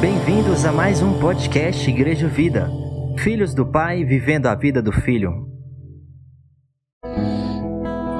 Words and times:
Bem-vindos 0.00 0.64
a 0.64 0.70
mais 0.70 1.02
um 1.02 1.18
podcast 1.18 1.90
Igreja 1.90 2.28
Vida. 2.28 2.70
Filhos 3.18 3.52
do 3.52 3.66
Pai 3.66 4.04
vivendo 4.04 4.46
a 4.46 4.54
vida 4.54 4.80
do 4.80 4.92
Filho. 4.92 5.48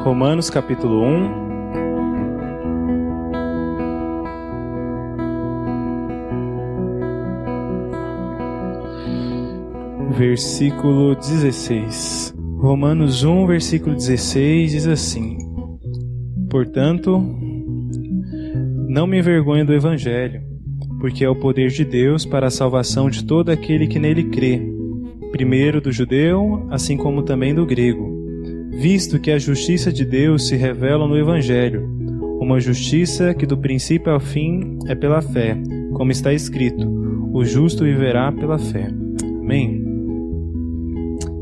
Romanos 0.03 0.51
capítulo 0.51 1.05
1. 1.05 1.43
Versículo 10.11 11.15
16. 11.15 12.32
Romanos 12.63 13.25
1, 13.25 13.45
versículo 13.49 13.97
16 13.97 14.71
diz 14.71 14.87
assim: 14.87 15.37
Portanto, 16.49 17.21
não 18.87 19.05
me 19.05 19.19
envergonho 19.19 19.67
do 19.67 19.75
Evangelho, 19.75 20.41
porque 21.01 21.25
é 21.25 21.29
o 21.29 21.35
poder 21.35 21.71
de 21.71 21.85
Deus 21.85 22.25
para 22.25 22.47
a 22.47 22.51
salvação 22.51 23.11
de 23.11 23.25
todo 23.25 23.51
aquele 23.51 23.89
que 23.89 23.99
nele 23.99 24.31
crê, 24.31 24.63
primeiro 25.33 25.81
do 25.81 25.91
judeu, 25.91 26.65
assim 26.71 26.97
como 26.97 27.25
também 27.25 27.53
do 27.53 27.67
grego, 27.67 28.09
visto 28.71 29.19
que 29.19 29.33
a 29.33 29.39
justiça 29.41 29.93
de 29.93 30.05
Deus 30.05 30.47
se 30.47 30.55
revela 30.55 31.09
no 31.09 31.19
Evangelho, 31.19 31.85
uma 32.41 32.61
justiça 32.61 33.35
que 33.35 33.45
do 33.45 33.59
princípio 33.59 34.13
ao 34.13 34.21
fim 34.21 34.79
é 34.87 34.95
pela 34.95 35.21
fé, 35.21 35.61
como 35.95 36.13
está 36.13 36.33
escrito: 36.33 36.89
o 37.33 37.45
justo 37.45 37.83
viverá 37.83 38.31
pela 38.31 38.57
fé. 38.57 38.89
Amém. 39.41 39.82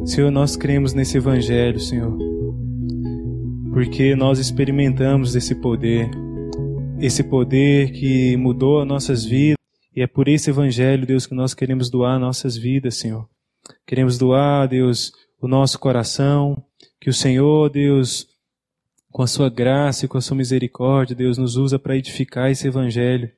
Senhor, 0.04 0.30
nós 0.30 0.56
cremos 0.56 0.94
nesse 0.94 1.18
Evangelho, 1.18 1.78
Senhor, 1.78 2.16
porque 3.70 4.16
nós 4.16 4.38
experimentamos 4.38 5.36
esse 5.36 5.54
poder, 5.54 6.10
esse 6.98 7.22
poder 7.22 7.92
que 7.92 8.34
mudou 8.36 8.80
as 8.80 8.88
nossas 8.88 9.24
vidas, 9.24 9.58
e 9.94 10.00
é 10.00 10.06
por 10.06 10.26
esse 10.26 10.48
Evangelho, 10.48 11.06
Deus, 11.06 11.26
que 11.26 11.34
nós 11.34 11.52
queremos 11.52 11.90
doar 11.90 12.18
nossas 12.18 12.56
vidas, 12.56 12.96
Senhor. 12.96 13.28
Queremos 13.86 14.16
doar, 14.16 14.66
Deus, 14.68 15.12
o 15.40 15.46
nosso 15.46 15.78
coração, 15.78 16.64
que 16.98 17.10
o 17.10 17.14
Senhor, 17.14 17.68
Deus, 17.68 18.26
com 19.12 19.22
a 19.22 19.26
sua 19.26 19.50
graça 19.50 20.06
e 20.06 20.08
com 20.08 20.16
a 20.16 20.22
sua 20.22 20.36
misericórdia, 20.36 21.14
Deus, 21.14 21.36
nos 21.36 21.56
usa 21.56 21.78
para 21.78 21.96
edificar 21.96 22.50
esse 22.50 22.66
Evangelho. 22.66 23.30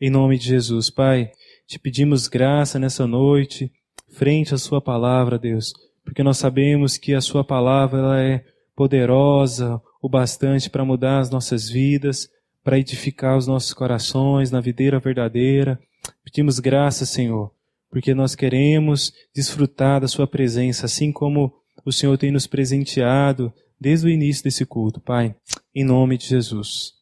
Em 0.00 0.10
nome 0.10 0.36
de 0.38 0.46
Jesus, 0.46 0.90
Pai, 0.90 1.30
te 1.68 1.78
pedimos 1.78 2.26
graça 2.26 2.80
nessa 2.80 3.06
noite, 3.06 3.70
frente 4.08 4.52
à 4.52 4.58
Sua 4.58 4.80
palavra, 4.80 5.38
Deus 5.38 5.72
porque 6.10 6.24
nós 6.24 6.38
sabemos 6.38 6.98
que 6.98 7.14
a 7.14 7.20
Sua 7.20 7.44
palavra 7.44 8.00
ela 8.00 8.20
é 8.20 8.44
poderosa 8.74 9.80
o 10.02 10.08
bastante 10.08 10.68
para 10.68 10.84
mudar 10.84 11.20
as 11.20 11.30
nossas 11.30 11.70
vidas, 11.70 12.28
para 12.64 12.80
edificar 12.80 13.38
os 13.38 13.46
nossos 13.46 13.72
corações 13.72 14.50
na 14.50 14.60
videira 14.60 14.98
verdadeira. 14.98 15.78
Pedimos 16.24 16.58
graça, 16.58 17.06
Senhor, 17.06 17.52
porque 17.88 18.12
nós 18.12 18.34
queremos 18.34 19.12
desfrutar 19.32 20.00
da 20.00 20.08
Sua 20.08 20.26
presença, 20.26 20.86
assim 20.86 21.12
como 21.12 21.52
o 21.86 21.92
Senhor 21.92 22.18
tem 22.18 22.32
nos 22.32 22.48
presenteado 22.48 23.52
desde 23.80 24.08
o 24.08 24.10
início 24.10 24.42
desse 24.42 24.66
culto, 24.66 25.00
Pai, 25.00 25.36
em 25.72 25.84
nome 25.84 26.18
de 26.18 26.26
Jesus. 26.26 26.94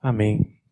Amém. 0.00 0.63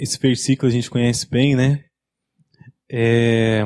Esse 0.00 0.18
versículo 0.18 0.66
a 0.66 0.72
gente 0.72 0.88
conhece 0.88 1.28
bem, 1.28 1.54
né? 1.54 1.84
É, 2.90 3.62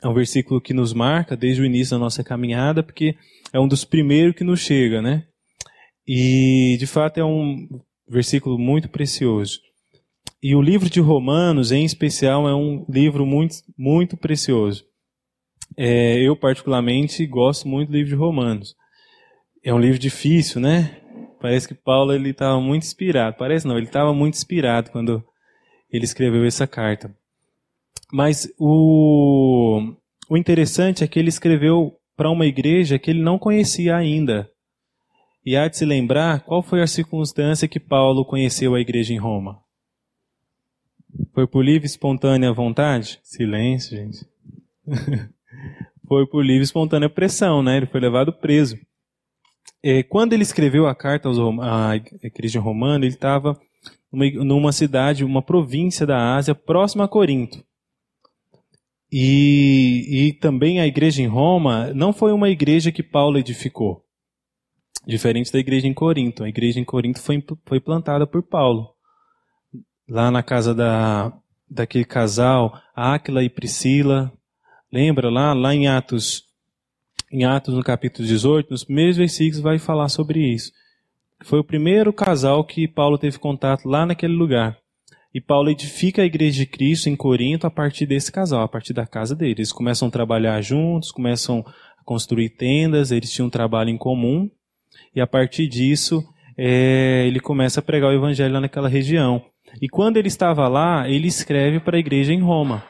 é 0.00 0.06
um 0.06 0.14
versículo 0.14 0.60
que 0.60 0.72
nos 0.72 0.92
marca 0.92 1.36
desde 1.36 1.60
o 1.60 1.64
início 1.64 1.96
da 1.96 1.98
nossa 1.98 2.22
caminhada, 2.22 2.84
porque 2.84 3.16
é 3.52 3.58
um 3.58 3.66
dos 3.66 3.84
primeiros 3.84 4.36
que 4.36 4.44
nos 4.44 4.60
chega, 4.60 5.02
né? 5.02 5.26
E, 6.06 6.76
de 6.78 6.86
fato, 6.86 7.18
é 7.18 7.24
um 7.24 7.66
versículo 8.08 8.56
muito 8.60 8.88
precioso. 8.88 9.58
E 10.40 10.54
o 10.54 10.62
livro 10.62 10.88
de 10.88 11.00
Romanos, 11.00 11.72
em 11.72 11.84
especial, 11.84 12.48
é 12.48 12.54
um 12.54 12.86
livro 12.88 13.26
muito, 13.26 13.56
muito 13.76 14.16
precioso. 14.16 14.84
É, 15.76 16.16
eu, 16.20 16.36
particularmente, 16.36 17.26
gosto 17.26 17.66
muito 17.66 17.88
do 17.88 17.96
livro 17.96 18.10
de 18.10 18.16
Romanos. 18.16 18.76
É 19.64 19.74
um 19.74 19.80
livro 19.80 19.98
difícil, 19.98 20.60
né? 20.60 20.96
Parece 21.40 21.66
que 21.66 21.74
Paulo 21.74 22.12
ele 22.12 22.30
estava 22.30 22.60
muito 22.60 22.84
inspirado. 22.84 23.36
Parece 23.36 23.66
não, 23.66 23.76
ele 23.76 23.86
estava 23.86 24.14
muito 24.14 24.34
inspirado 24.34 24.92
quando 24.92 25.24
ele 25.92 26.04
escreveu 26.04 26.44
essa 26.44 26.66
carta. 26.66 27.14
Mas 28.12 28.52
o, 28.58 29.94
o 30.28 30.36
interessante 30.36 31.04
é 31.04 31.08
que 31.08 31.18
ele 31.18 31.28
escreveu 31.28 31.96
para 32.16 32.30
uma 32.30 32.46
igreja 32.46 32.98
que 32.98 33.10
ele 33.10 33.22
não 33.22 33.38
conhecia 33.38 33.96
ainda. 33.96 34.50
E 35.44 35.56
há 35.56 35.68
de 35.68 35.76
se 35.76 35.84
lembrar 35.84 36.40
qual 36.40 36.62
foi 36.62 36.82
a 36.82 36.86
circunstância 36.86 37.68
que 37.68 37.80
Paulo 37.80 38.24
conheceu 38.24 38.74
a 38.74 38.80
igreja 38.80 39.14
em 39.14 39.18
Roma. 39.18 39.58
Foi 41.32 41.46
por 41.46 41.64
livre 41.64 41.86
e 41.86 41.90
espontânea 41.90 42.52
vontade? 42.52 43.18
Silêncio, 43.22 43.96
gente. 43.96 44.26
foi 46.06 46.26
por 46.26 46.44
livre 46.44 46.60
e 46.60 46.64
espontânea 46.64 47.08
pressão, 47.08 47.62
né? 47.62 47.78
Ele 47.78 47.86
foi 47.86 48.00
levado 48.00 48.32
preso. 48.32 48.78
E 49.82 50.02
quando 50.02 50.34
ele 50.34 50.42
escreveu 50.42 50.86
a 50.86 50.94
carta 50.94 51.30
à 51.62 51.96
igreja 52.22 52.60
romana, 52.60 53.04
ele 53.04 53.14
estava 53.14 53.58
numa 54.12 54.72
cidade, 54.72 55.24
uma 55.24 55.42
província 55.42 56.06
da 56.06 56.34
Ásia 56.36 56.54
próxima 56.54 57.04
a 57.04 57.08
Corinto. 57.08 57.64
E, 59.12 60.06
e 60.08 60.32
também 60.34 60.80
a 60.80 60.86
igreja 60.86 61.20
em 61.20 61.26
Roma 61.26 61.92
não 61.94 62.12
foi 62.12 62.32
uma 62.32 62.48
igreja 62.48 62.92
que 62.92 63.02
Paulo 63.02 63.38
edificou, 63.38 64.04
diferente 65.04 65.52
da 65.52 65.58
igreja 65.58 65.88
em 65.88 65.94
Corinto. 65.94 66.44
A 66.44 66.48
igreja 66.48 66.78
em 66.78 66.84
Corinto 66.84 67.20
foi, 67.20 67.44
foi 67.66 67.80
plantada 67.80 68.26
por 68.26 68.42
Paulo. 68.42 68.94
Lá 70.08 70.30
na 70.30 70.42
casa 70.42 70.74
da, 70.74 71.32
daquele 71.68 72.04
casal, 72.04 72.80
Áquila 72.94 73.42
e 73.42 73.50
Priscila. 73.50 74.32
Lembra 74.92 75.30
lá, 75.30 75.52
lá 75.52 75.74
em 75.74 75.88
Atos, 75.88 76.44
em 77.32 77.44
Atos 77.44 77.74
no 77.74 77.82
capítulo 77.82 78.26
18, 78.26 78.70
nos 78.70 78.84
primeiros 78.84 79.16
versículos 79.16 79.60
vai 79.60 79.78
falar 79.78 80.08
sobre 80.08 80.40
isso. 80.40 80.72
Foi 81.42 81.58
o 81.58 81.64
primeiro 81.64 82.12
casal 82.12 82.62
que 82.64 82.86
Paulo 82.86 83.16
teve 83.16 83.38
contato 83.38 83.88
lá 83.88 84.04
naquele 84.04 84.34
lugar. 84.34 84.76
E 85.32 85.40
Paulo 85.40 85.70
edifica 85.70 86.22
a 86.22 86.24
igreja 86.24 86.58
de 86.58 86.66
Cristo 86.66 87.08
em 87.08 87.16
Corinto 87.16 87.66
a 87.66 87.70
partir 87.70 88.04
desse 88.04 88.30
casal, 88.30 88.62
a 88.62 88.68
partir 88.68 88.92
da 88.92 89.06
casa 89.06 89.34
deles. 89.34 89.58
Eles 89.58 89.72
começam 89.72 90.08
a 90.08 90.10
trabalhar 90.10 90.60
juntos, 90.60 91.10
começam 91.12 91.64
a 91.98 92.04
construir 92.04 92.50
tendas, 92.50 93.10
eles 93.10 93.30
tinham 93.30 93.46
um 93.46 93.50
trabalho 93.50 93.90
em 93.90 93.96
comum. 93.96 94.50
E 95.14 95.20
a 95.20 95.26
partir 95.26 95.66
disso, 95.68 96.22
é, 96.58 97.24
ele 97.26 97.40
começa 97.40 97.80
a 97.80 97.82
pregar 97.82 98.10
o 98.10 98.14
evangelho 98.14 98.52
lá 98.52 98.60
naquela 98.60 98.88
região. 98.88 99.42
E 99.80 99.88
quando 99.88 100.16
ele 100.16 100.28
estava 100.28 100.66
lá, 100.68 101.08
ele 101.08 101.28
escreve 101.28 101.78
para 101.80 101.96
a 101.96 102.00
igreja 102.00 102.32
em 102.32 102.40
Roma. 102.40 102.84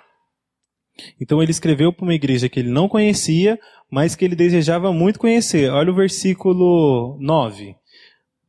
Então 1.21 1.43
ele 1.43 1.51
escreveu 1.51 1.93
para 1.93 2.05
uma 2.05 2.15
igreja 2.15 2.49
que 2.49 2.59
ele 2.59 2.71
não 2.71 2.89
conhecia, 2.89 3.59
mas 3.91 4.17
que 4.17 4.25
ele 4.25 4.35
desejava 4.35 4.93
muito 4.93 5.19
conhecer. 5.19 5.71
Olha 5.71 5.93
o 5.93 5.95
versículo 5.95 7.17
9 7.21 7.80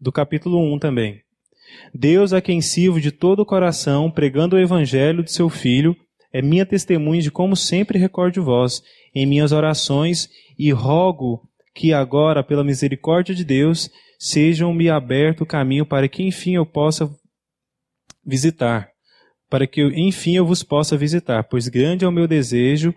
do 0.02 0.12
capítulo 0.12 0.60
1 0.74 0.80
também. 0.80 1.22
Deus 1.94 2.34
a 2.34 2.42
quem 2.42 2.60
sirvo 2.60 3.00
de 3.00 3.12
todo 3.12 3.42
o 3.42 3.46
coração, 3.46 4.10
pregando 4.10 4.56
o 4.56 4.60
evangelho 4.60 5.24
de 5.24 5.32
seu 5.32 5.48
Filho, 5.48 5.96
é 6.34 6.42
minha 6.42 6.66
testemunha 6.66 7.22
de 7.22 7.30
como 7.30 7.56
sempre 7.56 8.00
recordo 8.00 8.44
vós 8.44 8.82
em 9.14 9.26
minhas 9.26 9.52
orações 9.52 10.30
e 10.58 10.72
rogo 10.72 11.48
que 11.74 11.94
agora, 11.94 12.44
pela 12.44 12.64
misericórdia 12.64 13.36
de 13.36 13.46
Deus, 13.46 13.90
sejam-me 14.20 14.90
aberto 14.90 15.42
o 15.42 15.46
caminho 15.46 15.86
para 15.86 16.08
que 16.08 16.24
enfim 16.24 16.56
eu 16.56 16.66
possa 16.66 17.10
visitar, 18.26 18.90
para 19.50 19.68
que 19.68 19.82
enfim 19.82 20.36
eu 20.36 20.46
vos 20.46 20.64
possa 20.64 20.98
visitar, 20.98 21.44
pois 21.44 21.68
grande 21.68 22.06
é 22.06 22.08
o 22.08 22.12
meu 22.12 22.28
desejo 22.28 22.94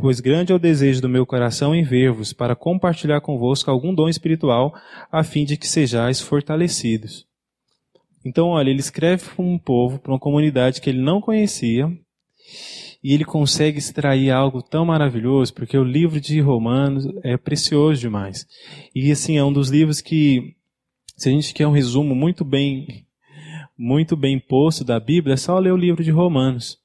pois 0.00 0.20
grande 0.20 0.52
é 0.52 0.54
o 0.54 0.58
desejo 0.58 1.00
do 1.00 1.08
meu 1.08 1.26
coração 1.26 1.74
em 1.74 1.82
ver-vos, 1.82 2.32
para 2.32 2.56
compartilhar 2.56 3.20
convosco 3.20 3.70
algum 3.70 3.94
dom 3.94 4.08
espiritual, 4.08 4.74
a 5.10 5.22
fim 5.22 5.44
de 5.44 5.56
que 5.56 5.66
sejais 5.66 6.20
fortalecidos. 6.20 7.26
Então, 8.24 8.48
olha, 8.48 8.70
ele 8.70 8.80
escreve 8.80 9.24
para 9.24 9.44
um 9.44 9.58
povo, 9.58 9.98
para 9.98 10.12
uma 10.12 10.18
comunidade 10.18 10.80
que 10.80 10.90
ele 10.90 11.00
não 11.00 11.20
conhecia, 11.20 11.90
e 13.02 13.14
ele 13.14 13.24
consegue 13.24 13.78
extrair 13.78 14.30
algo 14.30 14.60
tão 14.60 14.84
maravilhoso, 14.84 15.54
porque 15.54 15.78
o 15.78 15.84
livro 15.84 16.20
de 16.20 16.40
Romanos 16.40 17.06
é 17.22 17.36
precioso 17.36 18.00
demais. 18.00 18.46
E 18.94 19.10
assim, 19.12 19.38
é 19.38 19.44
um 19.44 19.52
dos 19.52 19.70
livros 19.70 20.00
que, 20.00 20.54
se 21.16 21.28
a 21.28 21.32
gente 21.32 21.54
quer 21.54 21.66
um 21.66 21.72
resumo 21.72 22.14
muito 22.14 22.44
bem, 22.44 23.06
muito 23.76 24.16
bem 24.16 24.38
posto 24.38 24.84
da 24.84 24.98
Bíblia, 24.98 25.34
é 25.34 25.36
só 25.36 25.58
ler 25.58 25.72
o 25.72 25.76
livro 25.76 26.02
de 26.02 26.10
Romanos. 26.10 26.78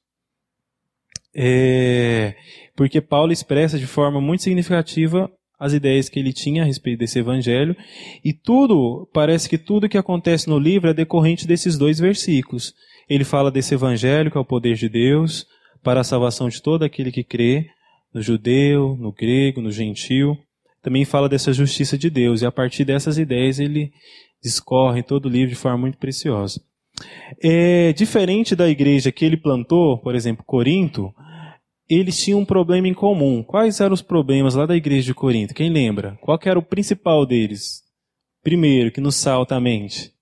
É, 1.34 2.36
porque 2.76 3.00
Paulo 3.00 3.32
expressa 3.32 3.78
de 3.78 3.86
forma 3.86 4.20
muito 4.20 4.42
significativa 4.42 5.30
as 5.58 5.72
ideias 5.72 6.08
que 6.08 6.18
ele 6.18 6.32
tinha 6.32 6.62
a 6.62 6.66
respeito 6.66 6.98
desse 6.98 7.18
evangelho, 7.18 7.76
e 8.24 8.32
tudo, 8.32 9.08
parece 9.14 9.48
que 9.48 9.56
tudo 9.56 9.88
que 9.88 9.96
acontece 9.96 10.48
no 10.48 10.58
livro 10.58 10.90
é 10.90 10.94
decorrente 10.94 11.46
desses 11.46 11.78
dois 11.78 11.98
versículos. 11.98 12.74
Ele 13.08 13.24
fala 13.24 13.50
desse 13.50 13.74
evangelho, 13.74 14.30
que 14.30 14.36
é 14.36 14.40
o 14.40 14.44
poder 14.44 14.74
de 14.74 14.88
Deus, 14.88 15.46
para 15.82 16.00
a 16.00 16.04
salvação 16.04 16.48
de 16.48 16.60
todo 16.60 16.82
aquele 16.82 17.12
que 17.12 17.22
crê, 17.22 17.66
no 18.12 18.20
judeu, 18.20 18.96
no 18.98 19.12
grego, 19.12 19.60
no 19.60 19.70
gentil. 19.70 20.36
Também 20.82 21.04
fala 21.04 21.28
dessa 21.28 21.52
justiça 21.52 21.96
de 21.96 22.10
Deus, 22.10 22.42
e 22.42 22.46
a 22.46 22.52
partir 22.52 22.84
dessas 22.84 23.16
ideias 23.16 23.58
ele 23.58 23.92
discorre 24.42 25.02
todo 25.02 25.26
o 25.26 25.30
livro 25.30 25.48
de 25.48 25.54
forma 25.54 25.78
muito 25.78 25.98
preciosa. 25.98 26.60
É, 27.42 27.92
diferente 27.92 28.54
da 28.54 28.68
igreja 28.68 29.10
que 29.10 29.24
ele 29.24 29.36
plantou, 29.36 29.98
por 29.98 30.14
exemplo, 30.14 30.44
Corinto, 30.46 31.12
eles 31.88 32.18
tinham 32.22 32.40
um 32.40 32.44
problema 32.44 32.88
em 32.88 32.94
comum. 32.94 33.42
Quais 33.42 33.80
eram 33.80 33.94
os 33.94 34.02
problemas 34.02 34.54
lá 34.54 34.66
da 34.66 34.76
igreja 34.76 35.06
de 35.06 35.14
Corinto? 35.14 35.54
Quem 35.54 35.70
lembra? 35.70 36.18
Qual 36.20 36.38
era 36.44 36.58
o 36.58 36.62
principal 36.62 37.26
deles? 37.26 37.82
Primeiro, 38.42 38.90
que 38.90 39.00
nos 39.00 39.16
salta 39.16 39.56
a 39.56 39.60
mente. 39.60 40.12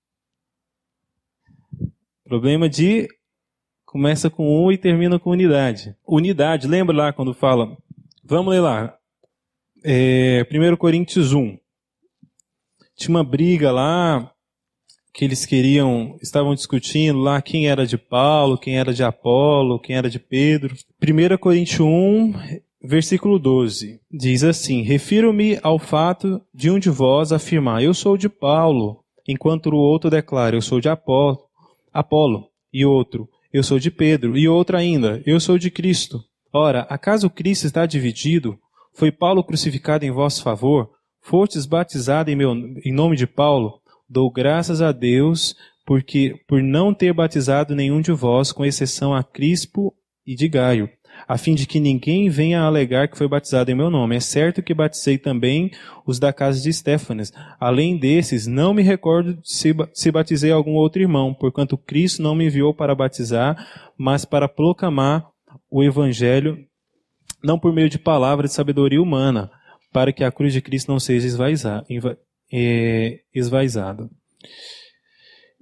Problema 2.25 2.67
de 2.67 3.07
começa 3.85 4.29
com 4.29 4.65
um 4.65 4.71
e 4.71 4.77
termina 4.77 5.19
com 5.19 5.29
unidade. 5.29 5.95
Unidade, 6.07 6.67
lembra 6.67 6.95
lá 6.95 7.13
quando 7.13 7.33
fala? 7.33 7.77
Vamos 8.23 8.51
ler 8.53 8.61
lá. 8.61 8.97
É, 9.83 10.45
1 10.51 10.75
Coríntios 10.77 11.33
1. 11.33 11.57
Tinha 12.95 13.15
uma 13.15 13.23
briga 13.23 13.71
lá 13.71 14.32
que 15.13 15.23
eles 15.23 15.45
queriam, 15.45 16.17
estavam 16.21 16.55
discutindo 16.55 17.19
lá 17.19 17.39
quem 17.41 17.67
era 17.67 17.85
de 17.85 17.97
Paulo, 17.97 18.57
quem 18.57 18.77
era 18.77 18.91
de 18.91 19.03
Apolo, 19.03 19.79
quem 19.79 19.95
era 19.95 20.09
de 20.09 20.19
Pedro. 20.19 20.75
1 21.01 21.37
Coríntios 21.37 21.79
1, 21.79 22.33
versículo 22.83 23.37
12, 23.37 23.99
diz 24.11 24.43
assim: 24.43 24.81
Refiro-me 24.81 25.59
ao 25.61 25.77
fato 25.77 26.41
de 26.53 26.71
um 26.71 26.79
de 26.79 26.89
vós 26.89 27.31
afirmar: 27.31 27.83
Eu 27.83 27.93
sou 27.93 28.17
de 28.17 28.27
Paulo, 28.27 29.03
enquanto 29.27 29.67
o 29.67 29.77
outro 29.77 30.09
declara: 30.09 30.55
Eu 30.55 30.61
sou 30.61 30.81
de 30.81 30.89
Apolo, 30.89 31.37
Apolo, 31.93 32.47
e 32.73 32.83
outro: 32.83 33.29
Eu 33.53 33.61
sou 33.61 33.77
de 33.77 33.91
Pedro, 33.91 34.35
e 34.35 34.47
outro 34.47 34.75
ainda: 34.75 35.21
Eu 35.27 35.39
sou 35.39 35.59
de 35.59 35.69
Cristo. 35.69 36.19
Ora, 36.51 36.81
acaso 36.89 37.29
Cristo 37.29 37.65
está 37.65 37.85
dividido? 37.85 38.57
Foi 38.95 39.11
Paulo 39.11 39.43
crucificado 39.43 40.05
em 40.05 40.11
vosso 40.11 40.43
favor? 40.43 40.89
Fostes 41.21 41.65
batizado 41.65 42.29
em, 42.29 42.35
meu, 42.35 42.53
em 42.83 42.91
nome 42.91 43.15
de 43.15 43.25
Paulo? 43.25 43.81
Dou 44.13 44.29
graças 44.29 44.79
a 44.79 44.91
Deus 44.91 45.55
porque 45.87 46.35
por 46.47 46.61
não 46.61 46.93
ter 46.93 47.11
batizado 47.11 47.73
nenhum 47.73 47.99
de 47.99 48.11
vós, 48.11 48.51
com 48.51 48.63
exceção 48.63 49.11
a 49.11 49.23
Crispo 49.23 49.91
e 50.23 50.35
de 50.35 50.47
Gaio, 50.47 50.87
a 51.27 51.35
fim 51.35 51.55
de 51.55 51.65
que 51.65 51.79
ninguém 51.79 52.29
venha 52.29 52.61
alegar 52.61 53.07
que 53.07 53.17
foi 53.17 53.27
batizado 53.27 53.71
em 53.71 53.75
meu 53.75 53.89
nome. 53.89 54.15
É 54.15 54.19
certo 54.19 54.61
que 54.61 54.71
batizei 54.71 55.17
também 55.17 55.71
os 56.05 56.19
da 56.19 56.31
casa 56.31 56.61
de 56.61 56.69
Estéfanas. 56.69 57.33
Além 57.59 57.97
desses, 57.97 58.45
não 58.45 58.71
me 58.71 58.83
recordo 58.83 59.39
se, 59.43 59.75
se 59.95 60.11
batizei 60.11 60.51
algum 60.51 60.73
outro 60.73 61.01
irmão, 61.01 61.33
porquanto 61.33 61.75
Cristo 61.75 62.21
não 62.21 62.35
me 62.35 62.45
enviou 62.45 62.71
para 62.71 62.93
batizar, 62.93 63.57
mas 63.97 64.25
para 64.25 64.47
proclamar 64.47 65.27
o 65.71 65.83
evangelho, 65.83 66.59
não 67.43 67.57
por 67.57 67.73
meio 67.73 67.89
de 67.89 67.97
palavra 67.97 68.47
de 68.47 68.53
sabedoria 68.53 69.01
humana, 69.01 69.49
para 69.91 70.13
que 70.13 70.23
a 70.23 70.31
cruz 70.31 70.53
de 70.53 70.61
Cristo 70.61 70.91
não 70.91 70.99
seja 70.99 71.25
esvaizada 71.25 71.83
é, 72.53 73.19
esvaizado. 73.33 74.09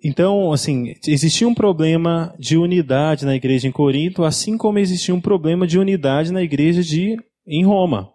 Então, 0.04 0.52
assim, 0.52 0.94
existia 1.08 1.48
um 1.48 1.54
problema 1.54 2.36
de 2.38 2.58
unidade 2.58 3.26
na 3.26 3.36
igreja 3.36 3.68
em 3.68 3.72
Corinto, 3.72 4.24
assim 4.24 4.58
como 4.58 4.80
existia 4.80 5.14
um 5.16 5.22
problema 5.22 5.66
de 5.66 5.80
unidade 5.80 6.34
na 6.34 6.42
igreja 6.42 6.84
de 6.84 7.16
em 7.48 7.64
Roma. 7.64 8.10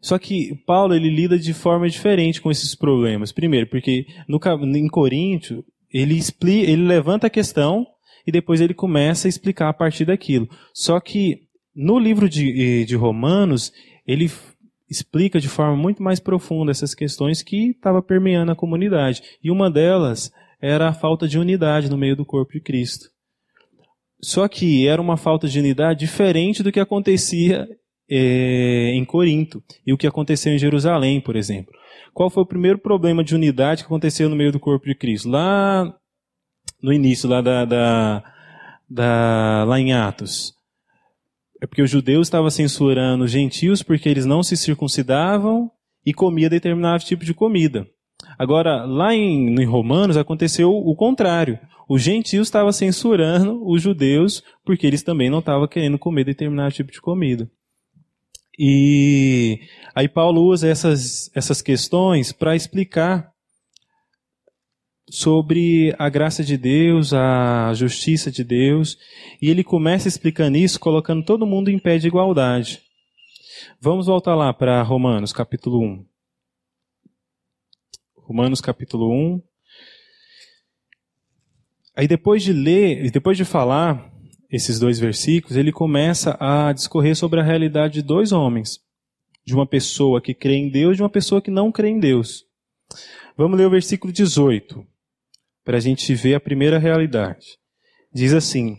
Só 0.00 0.18
que 0.18 0.54
Paulo 0.66 0.94
ele 0.94 1.08
lida 1.08 1.38
de 1.38 1.52
forma 1.52 1.88
diferente 1.88 2.40
com 2.40 2.50
esses 2.50 2.74
problemas. 2.74 3.32
Primeiro, 3.32 3.66
porque 3.68 4.06
no, 4.28 4.38
em 4.76 4.86
Corinto 4.88 5.64
ele, 5.92 6.16
explica, 6.16 6.70
ele 6.70 6.86
levanta 6.86 7.26
a 7.26 7.30
questão 7.30 7.86
e 8.26 8.30
depois 8.30 8.60
ele 8.60 8.74
começa 8.74 9.26
a 9.26 9.30
explicar 9.30 9.70
a 9.70 9.74
partir 9.74 10.04
daquilo. 10.04 10.48
Só 10.72 11.00
que 11.00 11.40
no 11.74 11.98
livro 11.98 12.28
de, 12.28 12.84
de 12.84 12.94
Romanos 12.94 13.72
ele 14.06 14.30
explica 14.88 15.40
de 15.40 15.48
forma 15.48 15.76
muito 15.76 16.02
mais 16.02 16.20
profunda 16.20 16.70
essas 16.70 16.94
questões 16.94 17.42
que 17.42 17.70
estava 17.70 18.02
permeando 18.02 18.52
a 18.52 18.56
comunidade. 18.56 19.22
E 19.42 19.50
uma 19.50 19.70
delas 19.70 20.32
era 20.60 20.88
a 20.88 20.94
falta 20.94 21.26
de 21.26 21.38
unidade 21.38 21.90
no 21.90 21.96
meio 21.96 22.16
do 22.16 22.24
corpo 22.24 22.52
de 22.52 22.60
Cristo. 22.60 23.06
Só 24.20 24.48
que 24.48 24.86
era 24.86 25.00
uma 25.00 25.16
falta 25.16 25.46
de 25.46 25.58
unidade 25.58 26.00
diferente 26.00 26.62
do 26.62 26.72
que 26.72 26.80
acontecia 26.80 27.68
é, 28.08 28.92
em 28.94 29.04
Corinto 29.04 29.62
e 29.86 29.92
o 29.92 29.98
que 29.98 30.06
aconteceu 30.06 30.52
em 30.52 30.58
Jerusalém, 30.58 31.20
por 31.20 31.36
exemplo. 31.36 31.72
Qual 32.12 32.30
foi 32.30 32.42
o 32.42 32.46
primeiro 32.46 32.78
problema 32.78 33.24
de 33.24 33.34
unidade 33.34 33.82
que 33.82 33.86
aconteceu 33.86 34.28
no 34.28 34.36
meio 34.36 34.52
do 34.52 34.60
corpo 34.60 34.86
de 34.86 34.94
Cristo? 34.94 35.28
Lá 35.28 35.94
no 36.82 36.92
início, 36.92 37.28
lá, 37.28 37.40
da, 37.40 37.64
da, 37.64 38.24
da 38.88 39.64
lá 39.66 39.80
em 39.80 39.92
Atos. 39.92 40.54
É 41.64 41.66
porque 41.66 41.80
os 41.80 41.88
judeus 41.88 42.26
estavam 42.26 42.50
censurando 42.50 43.24
os 43.24 43.30
gentios 43.30 43.82
porque 43.82 44.06
eles 44.06 44.26
não 44.26 44.42
se 44.42 44.54
circuncidavam 44.54 45.70
e 46.04 46.12
comia 46.12 46.50
determinado 46.50 47.02
tipo 47.02 47.24
de 47.24 47.32
comida. 47.32 47.86
Agora, 48.38 48.84
lá 48.84 49.14
em, 49.14 49.58
em 49.58 49.64
Romanos 49.64 50.18
aconteceu 50.18 50.70
o 50.70 50.94
contrário. 50.94 51.58
Os 51.88 52.02
gentios 52.02 52.48
estavam 52.48 52.70
censurando 52.70 53.66
os 53.66 53.80
judeus 53.80 54.42
porque 54.62 54.86
eles 54.86 55.02
também 55.02 55.30
não 55.30 55.38
estavam 55.38 55.66
querendo 55.66 55.98
comer 55.98 56.24
determinado 56.24 56.74
tipo 56.74 56.92
de 56.92 57.00
comida. 57.00 57.50
E 58.58 59.60
aí 59.94 60.06
Paulo 60.06 60.42
usa 60.42 60.68
essas, 60.68 61.30
essas 61.34 61.62
questões 61.62 62.30
para 62.30 62.54
explicar 62.54 63.32
sobre 65.10 65.94
a 65.98 66.08
graça 66.08 66.42
de 66.42 66.56
Deus, 66.56 67.12
a 67.12 67.72
justiça 67.74 68.30
de 68.30 68.42
Deus, 68.42 68.98
e 69.40 69.50
ele 69.50 69.62
começa 69.62 70.08
explicando 70.08 70.56
isso 70.56 70.80
colocando 70.80 71.24
todo 71.24 71.46
mundo 71.46 71.70
em 71.70 71.78
pé 71.78 71.98
de 71.98 72.06
igualdade. 72.06 72.80
Vamos 73.80 74.06
voltar 74.06 74.34
lá 74.34 74.52
para 74.52 74.82
Romanos 74.82 75.32
capítulo 75.32 75.80
1. 75.82 76.06
Romanos 78.16 78.60
capítulo 78.60 79.12
1. 79.12 79.42
Aí 81.96 82.08
depois 82.08 82.42
de 82.42 82.52
ler, 82.52 83.10
depois 83.10 83.36
de 83.36 83.44
falar 83.44 84.10
esses 84.50 84.78
dois 84.78 84.98
versículos, 84.98 85.56
ele 85.56 85.70
começa 85.70 86.36
a 86.40 86.72
discorrer 86.72 87.14
sobre 87.14 87.40
a 87.40 87.42
realidade 87.42 87.94
de 87.94 88.02
dois 88.02 88.32
homens, 88.32 88.80
de 89.44 89.54
uma 89.54 89.66
pessoa 89.66 90.20
que 90.20 90.34
crê 90.34 90.54
em 90.54 90.70
Deus 90.70 90.94
e 90.94 90.96
de 90.96 91.02
uma 91.02 91.10
pessoa 91.10 91.42
que 91.42 91.50
não 91.50 91.70
crê 91.70 91.88
em 91.88 92.00
Deus. 92.00 92.44
Vamos 93.36 93.58
ler 93.58 93.66
o 93.66 93.70
versículo 93.70 94.12
18 94.12 94.93
para 95.64 95.78
a 95.78 95.80
gente 95.80 96.14
ver 96.14 96.34
a 96.34 96.40
primeira 96.40 96.78
realidade. 96.78 97.58
Diz 98.12 98.32
assim: 98.32 98.76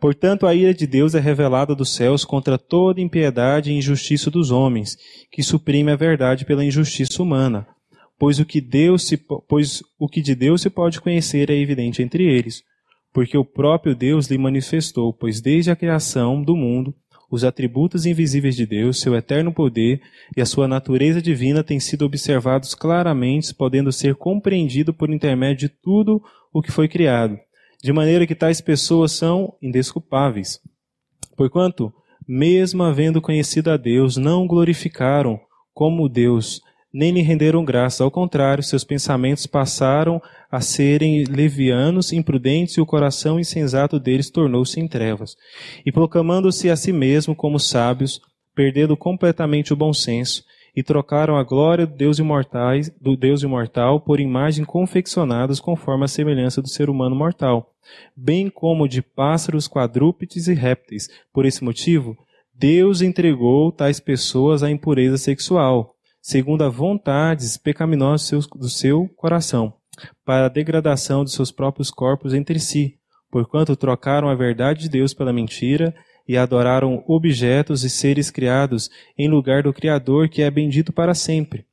Portanto, 0.00 0.46
a 0.46 0.54
ira 0.54 0.74
de 0.74 0.86
Deus 0.86 1.14
é 1.14 1.20
revelada 1.20 1.74
dos 1.74 1.94
céus 1.94 2.24
contra 2.24 2.58
toda 2.58 3.00
impiedade 3.00 3.70
e 3.70 3.76
injustiça 3.76 4.30
dos 4.30 4.50
homens, 4.50 4.96
que 5.30 5.42
suprime 5.42 5.92
a 5.92 5.96
verdade 5.96 6.44
pela 6.44 6.64
injustiça 6.64 7.22
humana. 7.22 7.66
Pois 8.18 8.40
o 8.40 8.44
que, 8.44 8.60
Deus 8.60 9.06
se, 9.06 9.16
pois 9.48 9.82
o 9.98 10.08
que 10.08 10.20
de 10.20 10.34
Deus 10.34 10.62
se 10.62 10.70
pode 10.70 11.00
conhecer 11.00 11.50
é 11.50 11.54
evidente 11.54 12.02
entre 12.02 12.24
eles, 12.24 12.62
porque 13.12 13.36
o 13.36 13.44
próprio 13.44 13.94
Deus 13.94 14.26
lhe 14.26 14.38
manifestou, 14.38 15.12
pois 15.12 15.40
desde 15.40 15.70
a 15.70 15.76
criação 15.76 16.42
do 16.42 16.56
mundo 16.56 16.94
os 17.32 17.44
atributos 17.44 18.04
invisíveis 18.04 18.54
de 18.54 18.66
Deus, 18.66 19.00
seu 19.00 19.14
eterno 19.14 19.54
poder 19.54 20.02
e 20.36 20.42
a 20.42 20.44
sua 20.44 20.68
natureza 20.68 21.22
divina 21.22 21.64
têm 21.64 21.80
sido 21.80 22.04
observados 22.04 22.74
claramente, 22.74 23.54
podendo 23.54 23.90
ser 23.90 24.16
compreendido 24.16 24.92
por 24.92 25.08
intermédio 25.08 25.66
de 25.66 25.74
tudo 25.82 26.22
o 26.52 26.60
que 26.60 26.70
foi 26.70 26.88
criado, 26.88 27.38
de 27.82 27.90
maneira 27.90 28.26
que 28.26 28.34
tais 28.34 28.60
pessoas 28.60 29.12
são 29.12 29.54
indesculpáveis. 29.62 30.60
Porquanto, 31.34 31.90
mesmo 32.28 32.82
havendo 32.82 33.22
conhecido 33.22 33.70
a 33.70 33.78
Deus, 33.78 34.18
não 34.18 34.46
glorificaram 34.46 35.40
como 35.72 36.10
Deus, 36.10 36.60
nem 36.92 37.12
lhe 37.12 37.22
renderam 37.22 37.64
graça. 37.64 38.04
Ao 38.04 38.10
contrário, 38.10 38.62
seus 38.62 38.84
pensamentos 38.84 39.46
passaram 39.46 40.20
a 40.50 40.60
serem 40.60 41.24
levianos, 41.24 42.12
imprudentes, 42.12 42.76
e 42.76 42.80
o 42.80 42.86
coração 42.86 43.40
insensato 43.40 43.98
deles 43.98 44.30
tornou-se 44.30 44.78
em 44.78 44.86
trevas. 44.86 45.36
E 45.86 45.90
proclamando-se 45.90 46.68
a 46.68 46.76
si 46.76 46.92
mesmo 46.92 47.34
como 47.34 47.58
sábios, 47.58 48.20
perdendo 48.54 48.96
completamente 48.96 49.72
o 49.72 49.76
bom 49.76 49.92
senso, 49.92 50.44
e 50.74 50.82
trocaram 50.82 51.36
a 51.36 51.42
glória 51.44 51.86
do 51.86 51.94
Deus, 51.94 52.18
imortais, 52.18 52.90
do 53.00 53.16
Deus 53.16 53.42
imortal 53.42 54.00
por 54.00 54.20
imagem 54.20 54.64
confeccionadas 54.64 55.60
conforme 55.60 56.04
a 56.04 56.08
semelhança 56.08 56.62
do 56.62 56.68
ser 56.68 56.88
humano 56.88 57.14
mortal, 57.14 57.74
bem 58.16 58.48
como 58.48 58.88
de 58.88 59.02
pássaros, 59.02 59.68
quadrúpedes 59.68 60.48
e 60.48 60.54
répteis. 60.54 61.08
Por 61.32 61.44
esse 61.44 61.62
motivo, 61.62 62.16
Deus 62.54 63.02
entregou 63.02 63.70
tais 63.70 64.00
pessoas 64.00 64.62
à 64.62 64.70
impureza 64.70 65.18
sexual, 65.18 65.94
segundo 66.22 66.62
a 66.62 66.68
vontades 66.68 67.56
pecaminosas 67.56 68.46
do 68.46 68.68
seu 68.68 69.08
coração, 69.16 69.74
para 70.24 70.46
a 70.46 70.48
degradação 70.48 71.24
de 71.24 71.32
seus 71.32 71.50
próprios 71.50 71.90
corpos 71.90 72.32
entre 72.32 72.60
si, 72.60 72.96
porquanto 73.30 73.74
trocaram 73.74 74.28
a 74.28 74.34
verdade 74.34 74.82
de 74.82 74.88
Deus 74.88 75.12
pela 75.12 75.32
mentira 75.32 75.92
e 76.26 76.36
adoraram 76.36 77.02
objetos 77.08 77.82
e 77.82 77.90
seres 77.90 78.30
criados 78.30 78.88
em 79.18 79.28
lugar 79.28 79.64
do 79.64 79.72
Criador 79.72 80.28
que 80.28 80.42
é 80.42 80.50
bendito 80.50 80.92
para 80.92 81.12
sempre. 81.12 81.66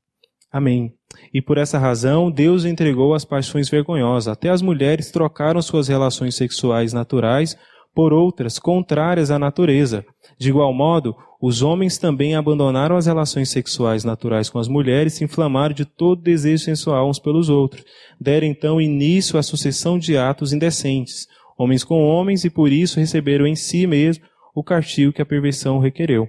Amém. 0.51 0.94
E 1.32 1.41
por 1.41 1.60
essa 1.60 1.77
razão, 1.77 2.32
Deus 2.32 2.65
entregou 2.65 3.13
às 3.13 3.24
paixões 3.24 3.70
vergonhosas. 3.70 4.27
Até 4.27 4.50
as 4.50 4.63
mulheres 4.63 5.12
trocaram 5.12 5.62
suas 5.62 5.88
relações 5.88 6.34
sexuais 6.36 6.91
naturais 6.91 7.56
por 7.93 8.13
outras 8.13 8.60
contrárias 8.60 9.31
à 9.31 9.39
natureza. 9.39 10.05
De 10.38 10.50
igual 10.50 10.74
modo, 10.74 11.15
os 11.41 11.62
homens 11.62 11.98
também 11.98 12.36
abandonaram 12.36 12.98
as 12.98 13.05
relações 13.05 13.50
sexuais 13.50 14.03
naturais 14.03 14.50
com 14.50 14.60
as 14.60 14.67
mulheres 14.67 15.13
e 15.13 15.17
se 15.17 15.24
inflamaram 15.24 15.74
de 15.74 15.86
todo 15.86 16.22
desejo 16.22 16.63
sensual 16.63 17.10
uns 17.10 17.19
pelos 17.19 17.50
outros. 17.50 17.84
Deram 18.19 18.48
então 18.48 18.81
início 18.81 19.39
à 19.39 19.43
sucessão 19.43 19.98
de 19.98 20.17
atos 20.17 20.51
indecentes, 20.51 21.27
homens 21.58 21.84
com 21.84 22.03
homens, 22.03 22.43
e 22.43 22.50
por 22.50 22.72
isso 22.72 23.00
receberam 23.00 23.48
em 23.48 23.55
si 23.55 23.88
mesmo 23.88 24.25
o 24.53 24.63
castigo 24.63 25.13
que 25.13 25.22
a 25.22 25.25
perversão 25.25 25.79
requereu. 25.79 26.27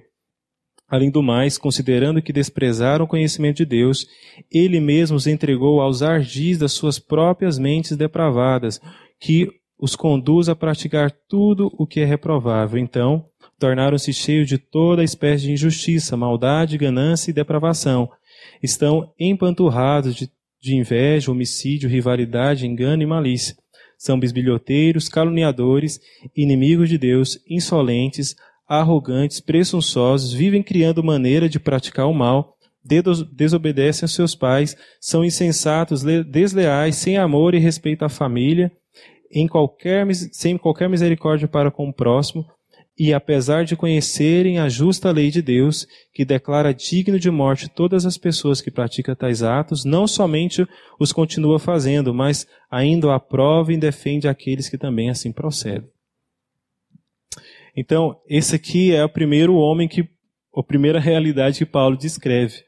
Além 0.87 1.09
do 1.09 1.23
mais, 1.23 1.57
considerando 1.57 2.21
que 2.21 2.33
desprezaram 2.33 3.05
o 3.05 3.07
conhecimento 3.07 3.57
de 3.57 3.65
Deus, 3.65 4.05
ele 4.51 4.81
mesmo 4.81 5.15
os 5.15 5.25
entregou 5.25 5.79
aos 5.79 6.01
ardis 6.01 6.57
das 6.57 6.73
suas 6.73 6.99
próprias 6.99 7.57
mentes 7.57 7.95
depravadas, 7.95 8.81
que 9.17 9.47
os 9.81 9.95
conduz 9.95 10.47
a 10.47 10.55
praticar 10.55 11.11
tudo 11.27 11.73
o 11.75 11.87
que 11.87 12.01
é 12.01 12.05
reprovável. 12.05 12.77
Então, 12.77 13.25
tornaram-se 13.57 14.13
cheios 14.13 14.47
de 14.47 14.59
toda 14.59 15.03
espécie 15.03 15.45
de 15.45 15.53
injustiça, 15.53 16.15
maldade, 16.15 16.77
ganância 16.77 17.31
e 17.31 17.33
depravação. 17.33 18.07
Estão 18.61 19.11
empanturrados 19.19 20.15
de, 20.15 20.29
de 20.61 20.75
inveja, 20.75 21.31
homicídio, 21.31 21.89
rivalidade, 21.89 22.67
engano 22.67 23.01
e 23.01 23.07
malícia. 23.07 23.55
São 23.97 24.19
bisbilhoteiros, 24.19 25.09
caluniadores, 25.09 25.99
inimigos 26.35 26.87
de 26.87 26.99
Deus, 26.99 27.39
insolentes, 27.49 28.35
arrogantes, 28.67 29.39
presunçosos, 29.39 30.31
vivem 30.31 30.61
criando 30.61 31.03
maneira 31.03 31.49
de 31.49 31.59
praticar 31.59 32.07
o 32.07 32.13
mal, 32.13 32.55
desobedecem 33.31 34.05
aos 34.05 34.13
seus 34.13 34.35
pais, 34.35 34.75
são 34.99 35.25
insensatos, 35.25 36.03
desleais, 36.03 36.95
sem 36.95 37.17
amor 37.17 37.53
e 37.53 37.59
respeito 37.59 38.05
à 38.05 38.09
família, 38.09 38.71
em 39.33 39.47
qualquer, 39.47 40.05
sem 40.31 40.57
qualquer 40.57 40.89
misericórdia 40.89 41.47
para 41.47 41.71
com 41.71 41.89
o 41.89 41.93
próximo, 41.93 42.45
e 42.97 43.13
apesar 43.13 43.63
de 43.63 43.75
conhecerem 43.75 44.59
a 44.59 44.69
justa 44.69 45.09
lei 45.11 45.31
de 45.31 45.41
Deus, 45.41 45.87
que 46.13 46.25
declara 46.25 46.73
digno 46.73 47.19
de 47.19 47.31
morte 47.31 47.69
todas 47.69 48.05
as 48.05 48.17
pessoas 48.17 48.61
que 48.61 48.69
praticam 48.69 49.15
tais 49.15 49.41
atos, 49.41 49.85
não 49.85 50.05
somente 50.05 50.67
os 50.99 51.11
continua 51.11 51.57
fazendo, 51.57 52.13
mas 52.13 52.45
ainda 52.69 53.15
aprova 53.15 53.73
e 53.73 53.77
defende 53.77 54.27
aqueles 54.27 54.69
que 54.69 54.77
também 54.77 55.09
assim 55.09 55.31
procedem. 55.31 55.89
Então, 57.75 58.19
esse 58.27 58.55
aqui 58.55 58.93
é 58.93 59.03
o 59.03 59.09
primeiro 59.09 59.55
homem 59.55 59.87
que, 59.87 60.07
a 60.55 60.61
primeira 60.61 60.99
realidade 60.99 61.59
que 61.59 61.65
Paulo 61.65 61.97
descreve. 61.97 62.61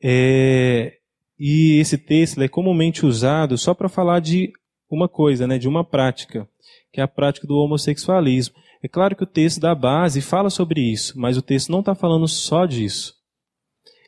É, 0.00 0.92
e 1.38 1.78
esse 1.80 1.96
texto 1.96 2.40
é 2.40 2.46
comumente 2.46 3.06
usado 3.06 3.56
só 3.56 3.74
para 3.74 3.88
falar 3.88 4.20
de 4.20 4.52
uma 4.94 5.08
coisa, 5.08 5.46
né, 5.46 5.58
de 5.58 5.68
uma 5.68 5.84
prática, 5.84 6.48
que 6.92 7.00
é 7.00 7.04
a 7.04 7.08
prática 7.08 7.46
do 7.46 7.56
homossexualismo. 7.56 8.54
É 8.82 8.88
claro 8.88 9.14
que 9.14 9.22
o 9.22 9.26
texto 9.26 9.60
da 9.60 9.74
base 9.74 10.20
fala 10.20 10.50
sobre 10.50 10.80
isso, 10.80 11.18
mas 11.18 11.36
o 11.36 11.42
texto 11.42 11.70
não 11.70 11.80
está 11.80 11.94
falando 11.94 12.26
só 12.26 12.66
disso. 12.66 13.14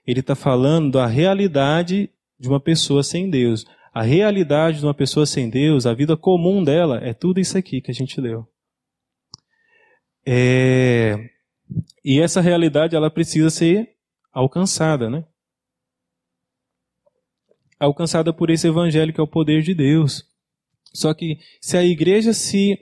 Ele 0.07 0.21
está 0.21 0.35
falando 0.35 0.93
da 0.93 1.07
realidade 1.07 2.11
de 2.39 2.49
uma 2.49 2.61
pessoa 2.61 3.03
sem 3.03 3.31
Deus. 3.31 3.65
A 3.93 4.03
realidade 4.03 4.81
de 4.81 4.85
uma 4.85 4.93
pessoa 4.93 5.25
sem 5.25 5.49
Deus, 5.49 5.87
a 5.87 5.95
vida 5.95 6.17
comum 6.17 6.63
dela, 6.63 6.99
é 7.03 7.15
tudo 7.15 7.41
isso 7.41 7.57
aqui 7.57 7.81
que 7.81 7.91
a 7.91 7.95
gente 7.95 8.21
leu. 8.21 8.47
É, 10.27 11.31
e 12.05 12.21
essa 12.21 12.41
realidade 12.41 12.97
ela 12.97 13.11
precisa 13.11 13.51
ser 13.51 13.95
alcançada, 14.33 15.09
né? 15.09 15.25
Alcançada 17.79 18.33
por 18.33 18.51
esse 18.51 18.67
evangelho 18.67 19.13
que 19.13 19.21
é 19.21 19.23
o 19.23 19.29
poder 19.29 19.63
de 19.63 19.75
Deus. 19.75 20.25
Só 20.95 21.13
que 21.13 21.39
se 21.61 21.77
a 21.77 21.85
igreja 21.85 22.33
se 22.33 22.79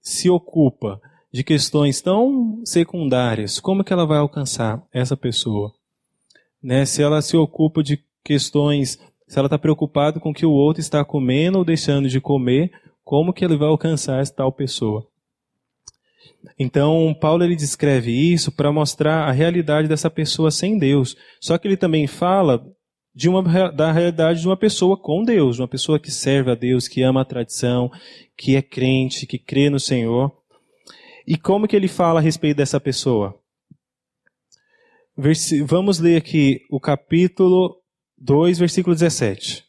se 0.00 0.28
ocupa 0.30 1.00
de 1.32 1.44
questões 1.44 2.00
tão 2.00 2.62
secundárias, 2.64 3.60
como 3.60 3.84
que 3.84 3.92
ela 3.92 4.06
vai 4.06 4.18
alcançar 4.18 4.82
essa 4.92 5.16
pessoa? 5.16 5.72
Né? 6.62 6.84
Se 6.84 7.02
ela 7.02 7.20
se 7.22 7.36
ocupa 7.36 7.82
de 7.82 8.02
questões, 8.24 8.98
se 9.26 9.38
ela 9.38 9.46
está 9.46 9.58
preocupada 9.58 10.18
com 10.18 10.30
o 10.30 10.34
que 10.34 10.46
o 10.46 10.50
outro 10.50 10.80
está 10.80 11.04
comendo 11.04 11.58
ou 11.58 11.64
deixando 11.64 12.08
de 12.08 12.20
comer, 12.20 12.72
como 13.04 13.32
que 13.32 13.44
ele 13.44 13.56
vai 13.56 13.68
alcançar 13.68 14.20
essa 14.20 14.34
tal 14.34 14.50
pessoa? 14.50 15.06
Então, 16.58 17.14
Paulo 17.20 17.44
ele 17.44 17.56
descreve 17.56 18.12
isso 18.12 18.50
para 18.50 18.72
mostrar 18.72 19.28
a 19.28 19.32
realidade 19.32 19.88
dessa 19.88 20.10
pessoa 20.10 20.50
sem 20.50 20.78
Deus. 20.78 21.16
Só 21.40 21.58
que 21.58 21.68
ele 21.68 21.76
também 21.76 22.06
fala 22.06 22.64
de 23.18 23.28
uma, 23.28 23.42
da 23.72 23.90
realidade 23.90 24.40
de 24.40 24.46
uma 24.46 24.56
pessoa 24.56 24.96
com 24.96 25.24
Deus, 25.24 25.56
de 25.56 25.62
uma 25.62 25.66
pessoa 25.66 25.98
que 25.98 26.08
serve 26.08 26.52
a 26.52 26.54
Deus, 26.54 26.86
que 26.86 27.02
ama 27.02 27.22
a 27.22 27.24
tradição, 27.24 27.90
que 28.36 28.54
é 28.54 28.62
crente, 28.62 29.26
que 29.26 29.36
crê 29.36 29.68
no 29.68 29.80
Senhor. 29.80 30.32
E 31.26 31.36
como 31.36 31.66
que 31.66 31.74
ele 31.74 31.88
fala 31.88 32.20
a 32.20 32.22
respeito 32.22 32.58
dessa 32.58 32.78
pessoa? 32.78 33.36
Vamos 35.66 35.98
ler 35.98 36.16
aqui 36.16 36.60
o 36.70 36.78
capítulo 36.78 37.82
2, 38.18 38.56
versículo 38.56 38.94
17. 38.94 39.64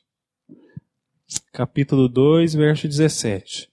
Capítulo 1.52 2.08
2, 2.08 2.54
verso 2.54 2.88
17. 2.88 3.68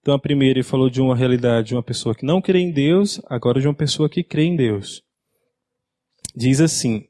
Então, 0.00 0.14
a 0.14 0.18
primeira 0.18 0.60
ele 0.60 0.66
falou 0.66 0.88
de 0.88 1.02
uma 1.02 1.14
realidade 1.14 1.68
de 1.68 1.74
uma 1.74 1.82
pessoa 1.82 2.14
que 2.14 2.24
não 2.24 2.40
crê 2.40 2.60
em 2.60 2.72
Deus, 2.72 3.20
agora 3.26 3.60
de 3.60 3.68
uma 3.68 3.74
pessoa 3.74 4.08
que 4.08 4.24
crê 4.24 4.44
em 4.44 4.56
Deus. 4.56 5.02
Diz 6.34 6.62
assim: 6.62 7.06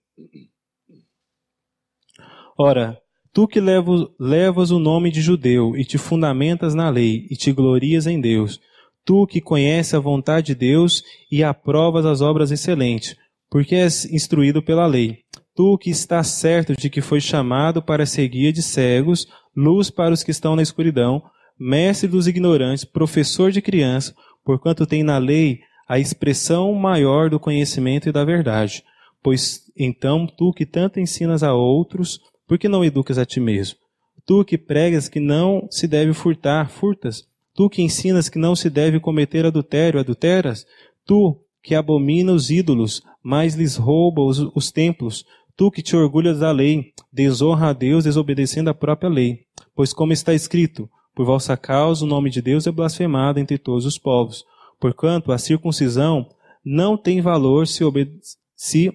Ora, 2.58 2.98
tu 3.32 3.48
que 3.48 3.60
levas 3.60 4.70
o 4.70 4.78
nome 4.78 5.10
de 5.10 5.20
judeu 5.20 5.76
e 5.76 5.84
te 5.84 5.98
fundamentas 5.98 6.74
na 6.74 6.88
lei 6.90 7.26
e 7.30 7.36
te 7.36 7.52
glorias 7.52 8.06
em 8.06 8.20
Deus, 8.20 8.60
tu 9.04 9.26
que 9.26 9.40
conheces 9.40 9.94
a 9.94 9.98
vontade 9.98 10.48
de 10.48 10.54
Deus 10.54 11.02
e 11.30 11.42
aprovas 11.42 12.04
as 12.04 12.20
obras 12.20 12.50
excelentes, 12.50 13.16
porque 13.50 13.74
és 13.74 14.04
instruído 14.06 14.62
pela 14.62 14.86
lei. 14.86 15.18
Tu 15.54 15.76
que 15.78 15.90
estás 15.90 16.28
certo 16.28 16.74
de 16.74 16.88
que 16.88 17.02
foi 17.02 17.20
chamado 17.20 17.82
para 17.82 18.06
ser 18.06 18.26
guia 18.28 18.52
de 18.52 18.62
cegos, 18.62 19.26
luz 19.54 19.90
para 19.90 20.14
os 20.14 20.22
que 20.22 20.30
estão 20.30 20.56
na 20.56 20.62
escuridão, 20.62 21.22
mestre 21.58 22.08
dos 22.08 22.26
ignorantes, 22.26 22.84
professor 22.84 23.50
de 23.50 23.60
criança, 23.60 24.14
porquanto 24.44 24.86
tem 24.86 25.02
na 25.02 25.18
lei 25.18 25.60
a 25.88 25.98
expressão 25.98 26.72
maior 26.74 27.28
do 27.28 27.38
conhecimento 27.38 28.08
e 28.08 28.12
da 28.12 28.24
verdade. 28.24 28.82
Pois 29.22 29.60
então 29.76 30.26
tu 30.26 30.52
que 30.52 30.64
tanto 30.64 30.98
ensinas 30.98 31.42
a 31.42 31.54
outros, 31.54 32.18
por 32.52 32.58
que 32.58 32.68
não 32.68 32.84
educas 32.84 33.16
a 33.16 33.24
ti 33.24 33.40
mesmo? 33.40 33.78
Tu 34.26 34.44
que 34.44 34.58
pregas 34.58 35.08
que 35.08 35.18
não 35.18 35.66
se 35.70 35.88
deve 35.88 36.12
furtar, 36.12 36.68
furtas. 36.68 37.26
Tu 37.54 37.66
que 37.70 37.80
ensinas 37.80 38.28
que 38.28 38.38
não 38.38 38.54
se 38.54 38.68
deve 38.68 39.00
cometer 39.00 39.46
adultério, 39.46 39.98
adulteras. 39.98 40.66
Tu 41.06 41.34
que 41.62 41.74
abomina 41.74 42.30
os 42.30 42.50
ídolos, 42.50 43.00
mas 43.22 43.54
lhes 43.54 43.76
rouba 43.76 44.20
os, 44.20 44.38
os 44.54 44.70
templos. 44.70 45.24
Tu 45.56 45.70
que 45.70 45.80
te 45.80 45.96
orgulhas 45.96 46.40
da 46.40 46.50
lei, 46.50 46.92
desonra 47.10 47.70
a 47.70 47.72
Deus 47.72 48.04
desobedecendo 48.04 48.68
a 48.68 48.74
própria 48.74 49.08
lei. 49.08 49.46
Pois 49.74 49.94
como 49.94 50.12
está 50.12 50.34
escrito, 50.34 50.90
por 51.14 51.24
vossa 51.24 51.56
causa, 51.56 52.04
o 52.04 52.06
nome 52.06 52.28
de 52.28 52.42
Deus 52.42 52.66
é 52.66 52.70
blasfemado 52.70 53.40
entre 53.40 53.56
todos 53.56 53.86
os 53.86 53.96
povos. 53.96 54.44
Porquanto 54.78 55.32
a 55.32 55.38
circuncisão 55.38 56.28
não 56.62 56.98
tem 56.98 57.22
valor 57.22 57.66
se, 57.66 57.82
obede 57.82 58.12
se 58.54 58.92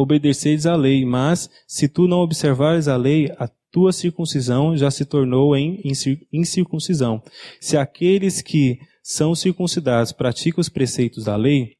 obedeceres 0.00 0.66
à 0.66 0.74
lei, 0.74 1.04
mas 1.04 1.50
se 1.66 1.86
tu 1.88 2.08
não 2.08 2.18
observares 2.18 2.88
a 2.88 2.96
lei, 2.96 3.30
a 3.38 3.48
tua 3.70 3.92
circuncisão 3.92 4.76
já 4.76 4.90
se 4.90 5.04
tornou 5.04 5.56
em 5.56 5.80
incircuncisão. 6.32 7.22
Se 7.60 7.76
aqueles 7.76 8.40
que 8.40 8.78
são 9.02 9.34
circuncidados 9.34 10.12
praticam 10.12 10.60
os 10.60 10.68
preceitos 10.68 11.24
da 11.24 11.36
lei, 11.36 11.74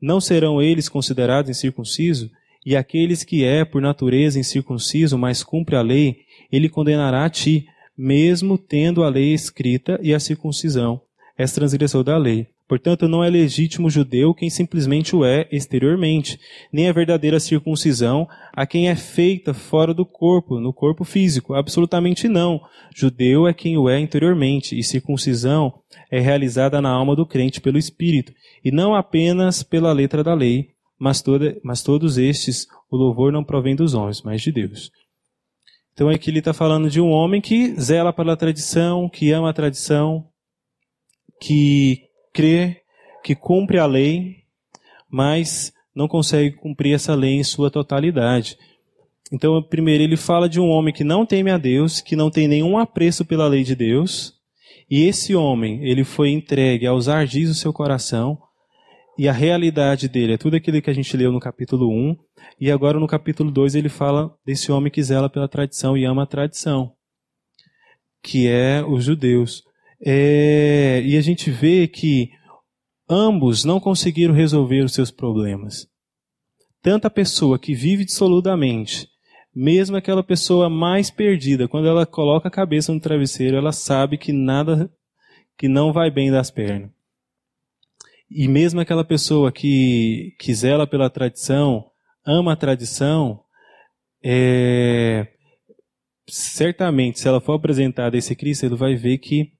não 0.00 0.20
serão 0.20 0.60
eles 0.60 0.88
considerados 0.88 1.50
incircuncisos? 1.50 2.30
E 2.64 2.76
aqueles 2.76 3.24
que 3.24 3.44
é, 3.44 3.64
por 3.64 3.80
natureza, 3.80 4.38
incircunciso, 4.38 5.18
mas 5.18 5.42
cumpre 5.42 5.74
a 5.74 5.82
lei, 5.82 6.18
ele 6.50 6.68
condenará 6.68 7.24
a 7.24 7.30
ti, 7.30 7.66
mesmo 7.96 8.56
tendo 8.56 9.02
a 9.02 9.08
lei 9.08 9.32
escrita 9.32 9.98
e 10.02 10.14
a 10.14 10.20
circuncisão. 10.20 11.00
És 11.36 11.52
transgressor 11.52 12.04
da 12.04 12.16
lei. 12.16 12.48
Portanto, 12.72 13.06
não 13.06 13.22
é 13.22 13.28
legítimo 13.28 13.90
judeu 13.90 14.32
quem 14.32 14.48
simplesmente 14.48 15.14
o 15.14 15.26
é 15.26 15.46
exteriormente, 15.52 16.40
nem 16.72 16.88
a 16.88 16.92
verdadeira 16.92 17.38
circuncisão 17.38 18.26
a 18.50 18.64
quem 18.64 18.88
é 18.88 18.96
feita 18.96 19.52
fora 19.52 19.92
do 19.92 20.06
corpo, 20.06 20.58
no 20.58 20.72
corpo 20.72 21.04
físico. 21.04 21.52
Absolutamente 21.52 22.28
não. 22.28 22.62
Judeu 22.96 23.46
é 23.46 23.52
quem 23.52 23.76
o 23.76 23.90
é 23.90 24.00
interiormente, 24.00 24.74
e 24.74 24.82
circuncisão 24.82 25.82
é 26.10 26.18
realizada 26.18 26.80
na 26.80 26.88
alma 26.88 27.14
do 27.14 27.26
crente 27.26 27.60
pelo 27.60 27.76
Espírito, 27.76 28.32
e 28.64 28.70
não 28.70 28.94
apenas 28.94 29.62
pela 29.62 29.92
letra 29.92 30.24
da 30.24 30.32
lei, 30.32 30.70
mas, 30.98 31.20
toda, 31.20 31.54
mas 31.62 31.82
todos 31.82 32.16
estes, 32.16 32.66
o 32.90 32.96
louvor 32.96 33.30
não 33.30 33.44
provém 33.44 33.76
dos 33.76 33.92
homens, 33.92 34.22
mas 34.22 34.40
de 34.40 34.50
Deus. 34.50 34.90
Então 35.92 36.08
aqui 36.08 36.30
ele 36.30 36.38
está 36.38 36.54
falando 36.54 36.88
de 36.88 37.02
um 37.02 37.10
homem 37.10 37.38
que 37.38 37.78
zela 37.78 38.14
pela 38.14 38.34
tradição, 38.34 39.10
que 39.10 39.30
ama 39.30 39.50
a 39.50 39.52
tradição, 39.52 40.24
que 41.38 42.10
crê, 42.32 42.82
que 43.22 43.34
cumpre 43.34 43.78
a 43.78 43.86
lei, 43.86 44.38
mas 45.10 45.72
não 45.94 46.08
consegue 46.08 46.56
cumprir 46.56 46.94
essa 46.94 47.14
lei 47.14 47.34
em 47.34 47.44
sua 47.44 47.70
totalidade. 47.70 48.56
Então, 49.30 49.62
primeiro, 49.62 50.02
ele 50.02 50.16
fala 50.16 50.48
de 50.48 50.60
um 50.60 50.68
homem 50.68 50.92
que 50.92 51.04
não 51.04 51.24
teme 51.24 51.50
a 51.50 51.58
Deus, 51.58 52.00
que 52.00 52.16
não 52.16 52.30
tem 52.30 52.48
nenhum 52.48 52.76
apreço 52.78 53.24
pela 53.24 53.48
lei 53.48 53.62
de 53.62 53.74
Deus 53.74 54.34
E 54.90 55.04
esse 55.04 55.34
homem, 55.34 55.82
ele 55.82 56.04
foi 56.04 56.28
entregue 56.28 56.86
aos 56.86 57.08
ardis 57.08 57.48
do 57.48 57.54
seu 57.54 57.72
coração, 57.72 58.38
e 59.16 59.26
a 59.26 59.32
realidade 59.32 60.06
dele 60.06 60.34
é 60.34 60.36
tudo 60.36 60.54
aquilo 60.54 60.82
que 60.82 60.90
a 60.90 60.92
gente 60.92 61.16
leu 61.16 61.32
no 61.32 61.40
capítulo 61.40 61.88
1, 61.88 62.16
e 62.60 62.70
agora 62.70 63.00
no 63.00 63.06
capítulo 63.06 63.50
2 63.50 63.74
ele 63.74 63.88
fala 63.88 64.36
desse 64.44 64.70
homem 64.70 64.92
que 64.92 65.02
zela 65.02 65.30
pela 65.30 65.48
tradição 65.48 65.96
e 65.96 66.04
ama 66.04 66.24
a 66.24 66.26
tradição, 66.26 66.92
que 68.22 68.46
é 68.46 68.84
os 68.84 69.04
judeus. 69.04 69.62
É, 70.04 71.00
e 71.04 71.16
a 71.16 71.20
gente 71.20 71.50
vê 71.50 71.86
que 71.86 72.30
ambos 73.08 73.64
não 73.64 73.78
conseguiram 73.78 74.34
resolver 74.34 74.84
os 74.84 74.92
seus 74.92 75.10
problemas. 75.10 75.86
Tanto 76.82 77.06
a 77.06 77.10
pessoa 77.10 77.58
que 77.58 77.74
vive 77.74 78.04
dissolutamente, 78.04 79.08
mesmo 79.54 79.96
aquela 79.96 80.22
pessoa 80.22 80.68
mais 80.68 81.10
perdida, 81.10 81.68
quando 81.68 81.86
ela 81.86 82.04
coloca 82.04 82.48
a 82.48 82.50
cabeça 82.50 82.92
no 82.92 83.00
travesseiro, 83.00 83.56
ela 83.56 83.70
sabe 83.70 84.18
que 84.18 84.32
nada, 84.32 84.90
que 85.56 85.68
não 85.68 85.92
vai 85.92 86.10
bem 86.10 86.30
das 86.30 86.50
pernas. 86.50 86.90
E 88.28 88.48
mesmo 88.48 88.80
aquela 88.80 89.04
pessoa 89.04 89.52
que, 89.52 90.34
que 90.38 90.54
zela 90.54 90.86
pela 90.86 91.10
tradição, 91.10 91.84
ama 92.26 92.54
a 92.54 92.56
tradição, 92.56 93.40
é, 94.24 95.28
certamente, 96.26 97.20
se 97.20 97.28
ela 97.28 97.40
for 97.40 97.52
apresentada 97.52 98.16
a 98.16 98.18
esse 98.18 98.34
Cristo, 98.34 98.64
ele 98.64 98.74
vai 98.74 98.96
ver 98.96 99.18
que 99.18 99.52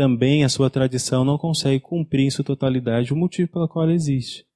também 0.00 0.44
a 0.44 0.48
sua 0.48 0.70
tradição 0.70 1.26
não 1.26 1.36
consegue 1.36 1.78
cumprir 1.78 2.24
em 2.24 2.30
sua 2.30 2.42
totalidade 2.42 3.12
o 3.12 3.16
motivo 3.16 3.52
pelo 3.52 3.68
qual 3.68 3.84
ela 3.84 3.92
existe. 3.92 4.46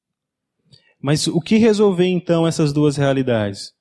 Mas 0.99 1.27
o 1.27 1.39
que 1.39 1.59
resolver 1.59 2.07
então 2.07 2.47
essas 2.47 2.73
duas 2.73 2.97
realidades? 2.97 3.75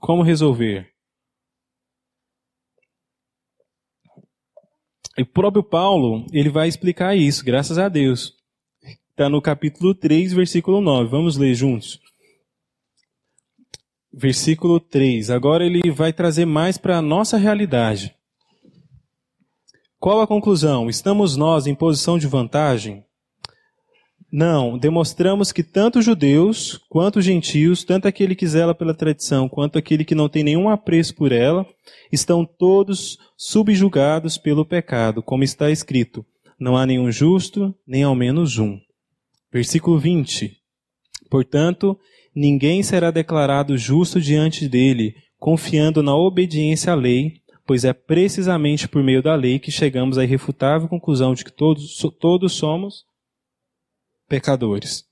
Como 0.00 0.24
resolver? 0.24 0.92
E 5.16 5.22
o 5.22 5.26
próprio 5.26 5.62
Paulo, 5.62 6.26
ele 6.32 6.50
vai 6.50 6.66
explicar 6.66 7.16
isso, 7.16 7.44
graças 7.44 7.78
a 7.78 7.88
Deus. 7.88 8.36
Está 9.10 9.28
no 9.28 9.40
capítulo 9.40 9.94
3, 9.94 10.32
versículo 10.32 10.80
9. 10.80 11.08
Vamos 11.08 11.36
ler 11.36 11.54
juntos. 11.54 12.00
Versículo 14.12 14.80
3. 14.80 15.30
Agora 15.30 15.64
ele 15.64 15.92
vai 15.92 16.12
trazer 16.12 16.44
mais 16.44 16.76
para 16.76 16.98
a 16.98 17.02
nossa 17.02 17.36
realidade. 17.36 18.16
Qual 20.02 20.20
a 20.20 20.26
conclusão? 20.26 20.90
Estamos 20.90 21.36
nós 21.36 21.68
em 21.68 21.76
posição 21.76 22.18
de 22.18 22.26
vantagem? 22.26 23.04
Não, 24.32 24.76
demonstramos 24.76 25.52
que 25.52 25.62
tanto 25.62 26.02
judeus 26.02 26.76
quanto 26.88 27.22
gentios, 27.22 27.84
tanto 27.84 28.08
aquele 28.08 28.34
que 28.34 28.44
zela 28.44 28.74
pela 28.74 28.94
tradição 28.94 29.48
quanto 29.48 29.78
aquele 29.78 30.04
que 30.04 30.16
não 30.16 30.28
tem 30.28 30.42
nenhum 30.42 30.68
apreço 30.68 31.14
por 31.14 31.30
ela, 31.30 31.64
estão 32.10 32.44
todos 32.44 33.16
subjugados 33.36 34.36
pelo 34.36 34.64
pecado, 34.64 35.22
como 35.22 35.44
está 35.44 35.70
escrito: 35.70 36.26
não 36.58 36.76
há 36.76 36.84
nenhum 36.84 37.12
justo, 37.12 37.72
nem 37.86 38.02
ao 38.02 38.16
menos 38.16 38.58
um. 38.58 38.80
Versículo 39.52 40.00
20. 40.00 40.52
Portanto, 41.30 41.96
ninguém 42.34 42.82
será 42.82 43.12
declarado 43.12 43.78
justo 43.78 44.20
diante 44.20 44.68
dele, 44.68 45.14
confiando 45.38 46.02
na 46.02 46.16
obediência 46.16 46.92
à 46.92 46.96
lei, 46.96 47.41
pois 47.66 47.84
é 47.84 47.92
precisamente 47.92 48.88
por 48.88 49.02
meio 49.02 49.22
da 49.22 49.34
lei 49.34 49.58
que 49.58 49.70
chegamos 49.70 50.18
à 50.18 50.24
irrefutável 50.24 50.88
conclusão 50.88 51.34
de 51.34 51.44
que 51.44 51.52
todos, 51.52 51.98
todos 52.20 52.52
somos 52.52 53.04
pecadores. 54.28 55.04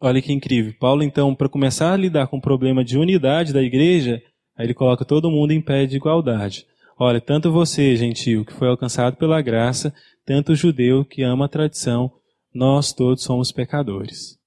Olha 0.00 0.20
que 0.20 0.32
incrível. 0.32 0.74
Paulo, 0.78 1.02
então, 1.02 1.34
para 1.34 1.48
começar 1.48 1.92
a 1.92 1.96
lidar 1.96 2.26
com 2.26 2.36
o 2.36 2.40
problema 2.40 2.84
de 2.84 2.98
unidade 2.98 3.52
da 3.52 3.62
igreja, 3.62 4.22
aí 4.56 4.66
ele 4.66 4.74
coloca 4.74 5.04
todo 5.04 5.30
mundo 5.30 5.52
em 5.52 5.62
pé 5.62 5.86
de 5.86 5.96
igualdade. 5.96 6.66
Olha, 6.98 7.20
tanto 7.20 7.50
você, 7.50 7.96
gentil, 7.96 8.44
que 8.44 8.52
foi 8.52 8.68
alcançado 8.68 9.16
pela 9.16 9.40
graça, 9.42 9.94
tanto 10.24 10.52
o 10.52 10.56
judeu 10.56 11.04
que 11.04 11.22
ama 11.22 11.46
a 11.46 11.48
tradição, 11.48 12.12
nós 12.54 12.92
todos 12.92 13.24
somos 13.24 13.50
pecadores. 13.50 14.38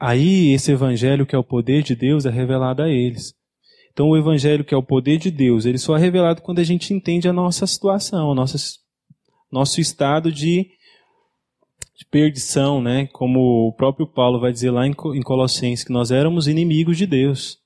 Aí, 0.00 0.52
esse 0.52 0.72
evangelho 0.72 1.26
que 1.26 1.34
é 1.34 1.38
o 1.38 1.44
poder 1.44 1.82
de 1.82 1.94
Deus 1.94 2.24
é 2.24 2.30
revelado 2.30 2.82
a 2.82 2.88
eles. 2.88 3.34
Então, 3.92 4.08
o 4.08 4.16
evangelho 4.16 4.64
que 4.64 4.74
é 4.74 4.76
o 4.76 4.82
poder 4.82 5.18
de 5.18 5.30
Deus, 5.30 5.66
ele 5.66 5.78
só 5.78 5.96
é 5.96 6.00
revelado 6.00 6.40
quando 6.40 6.60
a 6.60 6.64
gente 6.64 6.94
entende 6.94 7.28
a 7.28 7.32
nossa 7.32 7.66
situação, 7.66 8.30
o 8.30 8.34
nosso, 8.34 9.80
estado 9.80 10.32
de 10.32 10.70
de 11.94 12.06
perdição, 12.06 12.82
né? 12.82 13.06
Como 13.12 13.68
o 13.68 13.72
próprio 13.72 14.06
Paulo 14.06 14.40
vai 14.40 14.50
dizer 14.50 14.70
lá 14.70 14.86
em 14.86 14.92
Colossenses, 14.92 15.84
que 15.84 15.92
nós 15.92 16.10
éramos 16.10 16.48
inimigos 16.48 16.96
de 16.96 17.06
Deus. 17.06 17.60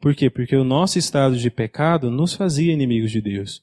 Por 0.00 0.14
quê? 0.14 0.30
Porque 0.30 0.56
o 0.56 0.64
nosso 0.64 0.98
estado 0.98 1.36
de 1.36 1.50
pecado 1.50 2.10
nos 2.10 2.32
fazia 2.32 2.72
inimigos 2.72 3.10
de 3.10 3.20
Deus. 3.20 3.62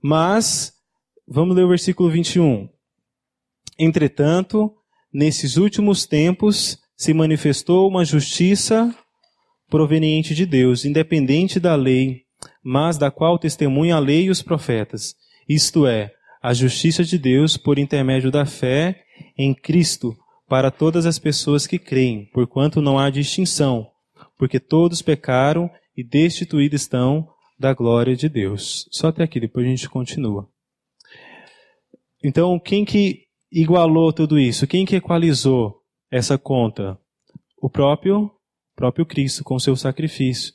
Mas, 0.00 0.72
vamos 1.26 1.54
ler 1.54 1.64
o 1.64 1.68
versículo 1.68 2.08
21. 2.08 2.68
Entretanto, 3.78 4.72
nesses 5.12 5.56
últimos 5.56 6.06
tempos 6.06 6.78
se 6.96 7.12
manifestou 7.12 7.88
uma 7.88 8.04
justiça 8.04 8.94
proveniente 9.72 10.34
de 10.34 10.44
Deus, 10.44 10.84
independente 10.84 11.58
da 11.58 11.74
lei, 11.74 12.24
mas 12.62 12.98
da 12.98 13.10
qual 13.10 13.38
testemunha 13.38 13.96
a 13.96 13.98
lei 13.98 14.24
e 14.24 14.30
os 14.30 14.42
profetas. 14.42 15.14
Isto 15.48 15.86
é, 15.86 16.12
a 16.42 16.52
justiça 16.52 17.02
de 17.02 17.16
Deus 17.16 17.56
por 17.56 17.78
intermédio 17.78 18.30
da 18.30 18.44
fé 18.44 19.02
em 19.34 19.54
Cristo 19.54 20.14
para 20.46 20.70
todas 20.70 21.06
as 21.06 21.18
pessoas 21.18 21.66
que 21.66 21.78
creem, 21.78 22.26
porquanto 22.34 22.82
não 22.82 22.98
há 22.98 23.08
distinção, 23.08 23.88
porque 24.36 24.60
todos 24.60 25.00
pecaram 25.00 25.70
e 25.96 26.04
destituídos 26.04 26.82
estão 26.82 27.26
da 27.58 27.72
glória 27.72 28.14
de 28.14 28.28
Deus. 28.28 28.86
Só 28.90 29.08
até 29.08 29.22
aqui, 29.22 29.40
depois 29.40 29.64
a 29.64 29.70
gente 29.70 29.88
continua. 29.88 30.46
Então, 32.22 32.60
quem 32.60 32.84
que 32.84 33.22
igualou 33.50 34.12
tudo 34.12 34.38
isso? 34.38 34.66
Quem 34.66 34.84
que 34.84 34.96
equalizou 34.96 35.80
essa 36.10 36.36
conta? 36.36 36.98
O 37.56 37.70
próprio 37.70 38.30
próprio 38.74 39.06
Cristo 39.06 39.44
com 39.44 39.58
seu 39.58 39.76
sacrifício. 39.76 40.52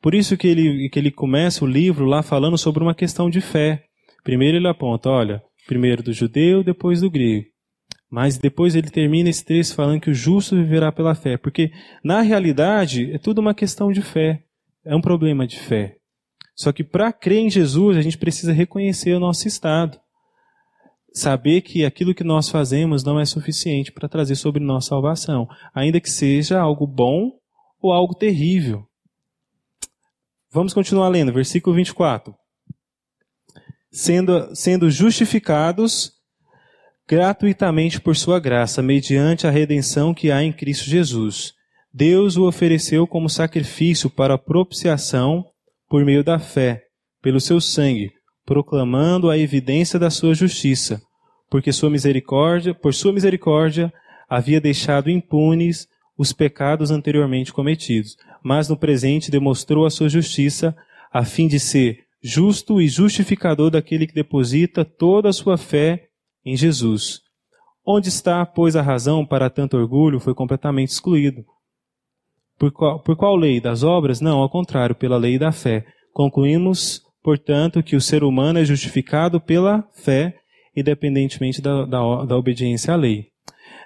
Por 0.00 0.14
isso 0.14 0.36
que 0.36 0.46
ele, 0.46 0.88
que 0.88 0.98
ele 0.98 1.10
começa 1.10 1.64
o 1.64 1.68
livro 1.68 2.04
lá 2.04 2.22
falando 2.22 2.56
sobre 2.56 2.82
uma 2.82 2.94
questão 2.94 3.28
de 3.28 3.40
fé. 3.40 3.84
Primeiro 4.22 4.56
ele 4.56 4.68
aponta, 4.68 5.08
olha, 5.08 5.42
primeiro 5.66 6.02
do 6.02 6.12
judeu, 6.12 6.62
depois 6.62 7.00
do 7.00 7.10
grego. 7.10 7.46
Mas 8.10 8.38
depois 8.38 8.76
ele 8.76 8.88
termina 8.88 9.28
esse 9.28 9.44
texto 9.44 9.74
falando 9.74 10.00
que 10.00 10.10
o 10.10 10.14
justo 10.14 10.54
viverá 10.54 10.92
pela 10.92 11.14
fé, 11.14 11.36
porque 11.36 11.72
na 12.04 12.20
realidade 12.20 13.12
é 13.12 13.18
tudo 13.18 13.40
uma 13.40 13.54
questão 13.54 13.90
de 13.90 14.00
fé, 14.00 14.44
é 14.84 14.94
um 14.94 15.00
problema 15.00 15.46
de 15.46 15.58
fé. 15.58 15.96
Só 16.54 16.72
que 16.72 16.84
para 16.84 17.12
crer 17.12 17.40
em 17.40 17.50
Jesus, 17.50 17.96
a 17.96 18.02
gente 18.02 18.16
precisa 18.16 18.52
reconhecer 18.52 19.12
o 19.12 19.20
nosso 19.20 19.46
estado. 19.46 19.98
Saber 21.12 21.62
que 21.62 21.84
aquilo 21.84 22.14
que 22.14 22.24
nós 22.24 22.48
fazemos 22.48 23.02
não 23.02 23.18
é 23.18 23.24
suficiente 23.24 23.90
para 23.90 24.08
trazer 24.08 24.36
sobre 24.36 24.62
nós 24.62 24.86
salvação, 24.86 25.48
ainda 25.74 26.00
que 26.00 26.10
seja 26.10 26.60
algo 26.60 26.86
bom 26.86 27.32
ou 27.86 27.92
algo 27.92 28.14
terrível. 28.14 28.86
Vamos 30.52 30.72
continuar 30.72 31.08
lendo, 31.08 31.32
versículo 31.32 31.74
24 31.76 32.34
sendo, 33.96 34.54
sendo 34.54 34.90
justificados 34.90 36.12
gratuitamente 37.08 37.98
por 37.98 38.14
sua 38.14 38.38
graça, 38.38 38.82
mediante 38.82 39.46
a 39.46 39.50
redenção 39.50 40.12
que 40.12 40.30
há 40.30 40.42
em 40.42 40.52
Cristo 40.52 40.84
Jesus. 40.84 41.54
Deus 41.92 42.36
o 42.36 42.46
ofereceu 42.46 43.06
como 43.06 43.30
sacrifício 43.30 44.10
para 44.10 44.36
propiciação 44.36 45.46
por 45.88 46.04
meio 46.04 46.22
da 46.22 46.38
fé, 46.38 46.82
pelo 47.22 47.40
seu 47.40 47.58
sangue, 47.58 48.10
proclamando 48.44 49.30
a 49.30 49.38
evidência 49.38 49.98
da 49.98 50.10
sua 50.10 50.34
justiça, 50.34 51.00
porque 51.48 51.72
sua 51.72 51.88
misericórdia, 51.88 52.74
por 52.74 52.92
sua 52.92 53.12
misericórdia, 53.12 53.90
havia 54.28 54.60
deixado 54.60 55.08
impunes 55.08 55.88
os 56.16 56.32
pecados 56.32 56.90
anteriormente 56.90 57.52
cometidos, 57.52 58.16
mas 58.42 58.68
no 58.68 58.76
presente 58.76 59.30
demonstrou 59.30 59.84
a 59.84 59.90
sua 59.90 60.08
justiça, 60.08 60.76
a 61.12 61.24
fim 61.24 61.46
de 61.46 61.60
ser 61.60 62.04
justo 62.22 62.80
e 62.80 62.88
justificador 62.88 63.70
daquele 63.70 64.06
que 64.06 64.14
deposita 64.14 64.84
toda 64.84 65.28
a 65.28 65.32
sua 65.32 65.56
fé 65.56 66.08
em 66.44 66.56
Jesus. 66.56 67.20
Onde 67.84 68.08
está, 68.08 68.44
pois, 68.44 68.74
a 68.74 68.82
razão 68.82 69.24
para 69.24 69.48
tanto 69.48 69.76
orgulho 69.76 70.18
foi 70.18 70.34
completamente 70.34 70.88
excluído. 70.88 71.44
Por 72.58 72.72
qual, 72.72 73.00
por 73.00 73.16
qual 73.16 73.36
lei? 73.36 73.60
Das 73.60 73.82
obras? 73.82 74.20
Não, 74.20 74.38
ao 74.38 74.50
contrário, 74.50 74.94
pela 74.94 75.16
lei 75.16 75.38
da 75.38 75.52
fé. 75.52 75.86
Concluímos, 76.12 77.02
portanto, 77.22 77.82
que 77.82 77.94
o 77.94 78.00
ser 78.00 78.24
humano 78.24 78.58
é 78.58 78.64
justificado 78.64 79.40
pela 79.40 79.86
fé, 79.92 80.36
independentemente 80.74 81.60
da, 81.60 81.84
da, 81.84 82.24
da 82.24 82.36
obediência 82.36 82.94
à 82.94 82.96
lei. 82.96 83.28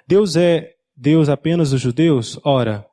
Deus 0.07 0.35
é 0.35 0.71
Deus 1.01 1.29
apenas 1.29 1.71
dos 1.71 1.81
judeus? 1.81 2.39
Ora, 2.43 2.85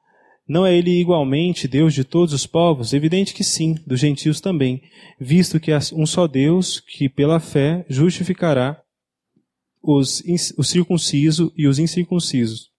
não 0.49 0.65
é 0.65 0.75
ele 0.75 0.99
igualmente 0.99 1.69
Deus 1.69 1.93
de 1.93 2.05
todos 2.05 2.33
os 2.33 2.47
povos? 2.47 2.95
Evidente 2.95 3.35
que 3.35 3.45
sim, 3.45 3.75
dos 3.87 4.01
gentios 4.01 4.41
também, 4.41 4.81
visto 5.21 5.61
que 5.61 5.71
há 5.71 5.79
um 5.93 6.07
só 6.07 6.27
Deus 6.27 6.81
que, 6.81 7.07
pela 7.07 7.39
fé, 7.39 7.85
justificará 7.87 8.81
os, 9.83 10.23
os 10.57 10.69
circuncisos 10.71 11.53
e 11.55 11.67
os 11.69 11.79
incircuncisos. 11.79 12.71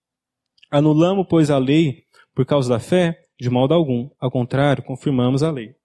Anulamos, 0.72 1.28
pois, 1.30 1.52
a 1.52 1.60
lei 1.60 2.06
por 2.34 2.44
causa 2.44 2.68
da 2.68 2.80
fé? 2.80 3.16
De 3.40 3.52
modo 3.52 3.76
algum. 3.76 4.10
Ao 4.20 4.32
contrário, 4.32 4.82
confirmamos 4.82 5.44
a 5.44 5.52
lei. 5.52 5.76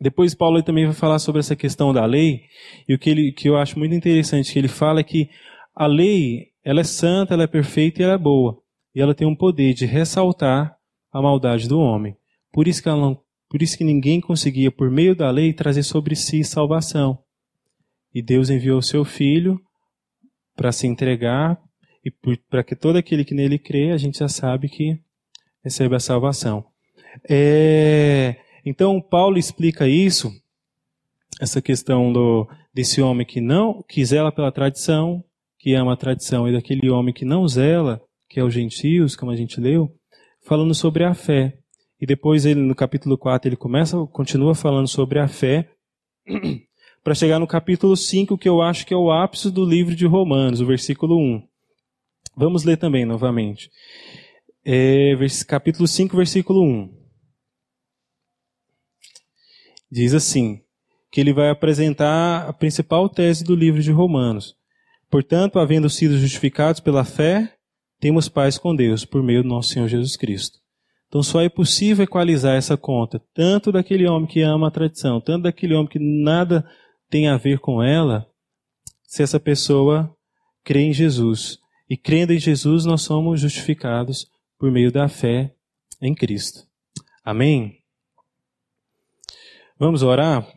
Depois 0.00 0.34
Paulo 0.34 0.60
também 0.64 0.86
vai 0.86 0.94
falar 0.94 1.20
sobre 1.20 1.38
essa 1.38 1.54
questão 1.54 1.92
da 1.92 2.04
lei, 2.04 2.40
e 2.88 2.94
o 2.94 2.98
que, 2.98 3.10
ele, 3.10 3.30
que 3.32 3.48
eu 3.48 3.56
acho 3.56 3.78
muito 3.78 3.94
interessante 3.94 4.52
que 4.52 4.58
ele 4.58 4.66
fala 4.66 4.98
é 4.98 5.04
que 5.04 5.30
a 5.72 5.86
lei, 5.86 6.51
ela 6.64 6.80
é 6.80 6.84
santa, 6.84 7.34
ela 7.34 7.44
é 7.44 7.48
perfeita 7.48 8.00
e 8.00 8.04
ela 8.04 8.14
é 8.14 8.18
boa. 8.18 8.58
E 8.94 9.00
ela 9.00 9.14
tem 9.14 9.26
um 9.26 9.34
poder 9.34 9.74
de 9.74 9.86
ressaltar 9.86 10.76
a 11.12 11.22
maldade 11.22 11.68
do 11.68 11.78
homem. 11.78 12.16
Por 12.52 12.68
isso 12.68 12.82
que, 12.82 12.88
ela 12.88 13.00
não, 13.00 13.20
por 13.48 13.62
isso 13.62 13.76
que 13.76 13.84
ninguém 13.84 14.20
conseguia, 14.20 14.70
por 14.70 14.90
meio 14.90 15.16
da 15.16 15.30
lei, 15.30 15.52
trazer 15.52 15.82
sobre 15.82 16.14
si 16.14 16.44
salvação. 16.44 17.18
E 18.14 18.22
Deus 18.22 18.50
enviou 18.50 18.78
o 18.78 18.82
seu 18.82 19.04
Filho 19.04 19.60
para 20.54 20.70
se 20.70 20.86
entregar 20.86 21.58
e 22.04 22.10
para 22.50 22.62
que 22.62 22.76
todo 22.76 22.96
aquele 22.96 23.24
que 23.24 23.34
nele 23.34 23.58
crê, 23.58 23.90
a 23.90 23.96
gente 23.96 24.18
já 24.18 24.28
sabe 24.28 24.68
que 24.68 25.00
recebe 25.64 25.94
a 25.94 26.00
salvação. 26.00 26.64
É, 27.28 28.36
então, 28.64 29.00
Paulo 29.00 29.38
explica 29.38 29.88
isso, 29.88 30.32
essa 31.40 31.62
questão 31.62 32.12
do, 32.12 32.48
desse 32.74 33.00
homem 33.00 33.26
que 33.26 33.40
não 33.40 33.82
que 33.88 34.04
zela 34.04 34.32
pela 34.32 34.52
tradição, 34.52 35.24
que 35.62 35.74
ama 35.74 35.92
a 35.92 35.96
tradição, 35.96 36.48
e 36.48 36.52
daquele 36.52 36.90
homem 36.90 37.14
que 37.14 37.24
não 37.24 37.46
zela, 37.46 38.02
que 38.28 38.40
é 38.40 38.44
os 38.44 38.52
gentios, 38.52 39.14
como 39.14 39.30
a 39.30 39.36
gente 39.36 39.60
leu, 39.60 39.94
falando 40.44 40.74
sobre 40.74 41.04
a 41.04 41.14
fé. 41.14 41.56
E 42.00 42.04
depois 42.04 42.44
ele 42.44 42.58
no 42.58 42.74
capítulo 42.74 43.16
4 43.16 43.48
ele 43.48 43.56
começa, 43.56 43.96
continua 44.06 44.56
falando 44.56 44.88
sobre 44.88 45.20
a 45.20 45.28
fé, 45.28 45.70
para 47.04 47.14
chegar 47.14 47.38
no 47.38 47.46
capítulo 47.46 47.96
5, 47.96 48.36
que 48.36 48.48
eu 48.48 48.60
acho 48.60 48.84
que 48.84 48.92
é 48.92 48.96
o 48.96 49.12
ápice 49.12 49.52
do 49.52 49.64
livro 49.64 49.94
de 49.94 50.04
Romanos, 50.04 50.60
o 50.60 50.66
versículo 50.66 51.16
1. 51.16 51.46
Vamos 52.36 52.64
ler 52.64 52.76
também 52.76 53.04
novamente. 53.04 53.70
É, 54.64 55.12
capítulo 55.46 55.86
5, 55.86 56.16
versículo 56.16 56.60
1. 56.60 56.92
Diz 59.88 60.12
assim: 60.12 60.60
que 61.12 61.20
ele 61.20 61.32
vai 61.32 61.50
apresentar 61.50 62.48
a 62.48 62.52
principal 62.52 63.08
tese 63.08 63.44
do 63.44 63.54
livro 63.54 63.80
de 63.80 63.92
Romanos. 63.92 64.56
Portanto, 65.12 65.58
havendo 65.58 65.90
sido 65.90 66.16
justificados 66.16 66.80
pela 66.80 67.04
fé, 67.04 67.54
temos 68.00 68.30
paz 68.30 68.56
com 68.56 68.74
Deus 68.74 69.04
por 69.04 69.22
meio 69.22 69.42
do 69.42 69.48
nosso 69.50 69.68
Senhor 69.68 69.86
Jesus 69.86 70.16
Cristo. 70.16 70.58
Então 71.06 71.22
só 71.22 71.42
é 71.42 71.50
possível 71.50 72.04
equalizar 72.04 72.56
essa 72.56 72.78
conta, 72.78 73.22
tanto 73.34 73.70
daquele 73.70 74.08
homem 74.08 74.26
que 74.26 74.40
ama 74.40 74.68
a 74.68 74.70
tradição, 74.70 75.20
tanto 75.20 75.42
daquele 75.42 75.74
homem 75.74 75.86
que 75.86 75.98
nada 75.98 76.66
tem 77.10 77.28
a 77.28 77.36
ver 77.36 77.58
com 77.58 77.82
ela, 77.82 78.26
se 79.02 79.22
essa 79.22 79.38
pessoa 79.38 80.16
crê 80.64 80.80
em 80.80 80.94
Jesus. 80.94 81.58
E 81.90 81.94
crendo 81.94 82.32
em 82.32 82.38
Jesus, 82.38 82.86
nós 82.86 83.02
somos 83.02 83.38
justificados 83.38 84.26
por 84.58 84.72
meio 84.72 84.90
da 84.90 85.08
fé 85.08 85.54
em 86.00 86.14
Cristo. 86.14 86.66
Amém? 87.22 87.80
Vamos 89.78 90.02
orar? 90.02 90.50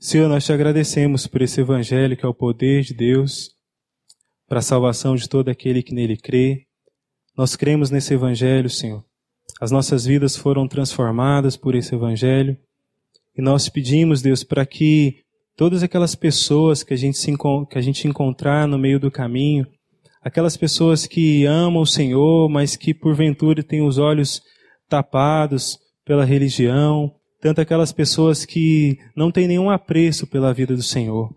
Senhor, 0.00 0.28
nós 0.28 0.44
te 0.44 0.52
agradecemos 0.52 1.26
por 1.26 1.42
esse 1.42 1.60
evangelho 1.60 2.16
que 2.16 2.24
é 2.24 2.28
o 2.28 2.32
poder 2.32 2.84
de 2.84 2.94
Deus 2.94 3.50
para 4.46 4.60
a 4.60 4.62
salvação 4.62 5.16
de 5.16 5.28
todo 5.28 5.48
aquele 5.48 5.82
que 5.82 5.92
nele 5.92 6.16
crê. 6.16 6.66
Nós 7.36 7.56
cremos 7.56 7.90
nesse 7.90 8.14
evangelho, 8.14 8.70
Senhor. 8.70 9.04
As 9.60 9.72
nossas 9.72 10.04
vidas 10.04 10.36
foram 10.36 10.68
transformadas 10.68 11.56
por 11.56 11.74
esse 11.74 11.96
evangelho 11.96 12.56
e 13.36 13.42
nós 13.42 13.68
pedimos, 13.68 14.22
Deus, 14.22 14.44
para 14.44 14.64
que 14.64 15.24
todas 15.56 15.82
aquelas 15.82 16.14
pessoas 16.14 16.84
que 16.84 16.94
a 16.94 16.96
gente 16.96 17.18
se, 17.18 17.36
que 17.68 17.76
a 17.76 17.82
gente 17.82 18.06
encontrar 18.06 18.68
no 18.68 18.78
meio 18.78 19.00
do 19.00 19.10
caminho, 19.10 19.66
aquelas 20.22 20.56
pessoas 20.56 21.08
que 21.08 21.44
amam 21.44 21.82
o 21.82 21.86
Senhor, 21.86 22.48
mas 22.48 22.76
que 22.76 22.94
porventura 22.94 23.64
têm 23.64 23.84
os 23.84 23.98
olhos 23.98 24.42
tapados 24.88 25.76
pela 26.04 26.24
religião, 26.24 27.17
tanto 27.40 27.60
aquelas 27.60 27.92
pessoas 27.92 28.44
que 28.44 28.98
não 29.14 29.30
têm 29.30 29.46
nenhum 29.46 29.70
apreço 29.70 30.26
pela 30.26 30.52
vida 30.52 30.74
do 30.74 30.82
Senhor. 30.82 31.32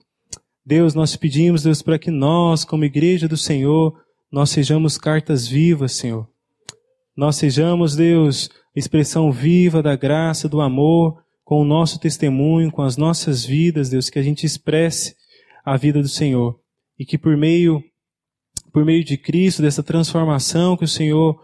Deus, 0.66 0.94
nós 0.94 1.16
pedimos, 1.16 1.64
Deus, 1.64 1.82
para 1.82 2.00
que 2.00 2.12
nós, 2.12 2.64
como 2.64 2.86
igreja 2.86 3.28
do 3.28 3.38
Senhor, 3.38 3.96
nós 4.32 4.50
sejamos 4.50 4.98
cartas 4.98 5.48
vivas, 5.48 5.94
Senhor. 5.94 6.28
Nós 7.16 7.36
sejamos, 7.36 7.96
Deus, 7.96 8.50
expressão 8.76 9.32
viva 9.32 9.82
da 9.82 9.96
graça, 9.96 10.48
do 10.48 10.62
amor, 10.62 11.22
com 11.44 11.62
o 11.62 11.66
nosso 11.66 12.00
testemunho, 12.00 12.72
com 12.72 12.82
as 12.82 12.96
nossas 12.96 13.44
vidas, 13.44 13.90
Deus, 13.90 14.10
que 14.10 14.18
a 14.18 14.24
gente 14.24 14.46
expresse 14.46 15.16
a 15.66 15.76
vida 15.76 16.02
do 16.02 16.08
Senhor. 16.08 16.60
E 16.98 17.06
que 17.06 17.18
por 17.18 17.36
meio, 17.36 17.84
por 18.72 18.86
meio 18.86 19.04
de 19.04 19.18
Cristo, 19.18 19.62
dessa 19.62 19.84
transformação 19.84 20.78
que 20.78 20.86
o 20.86 20.88
Senhor 20.88 21.38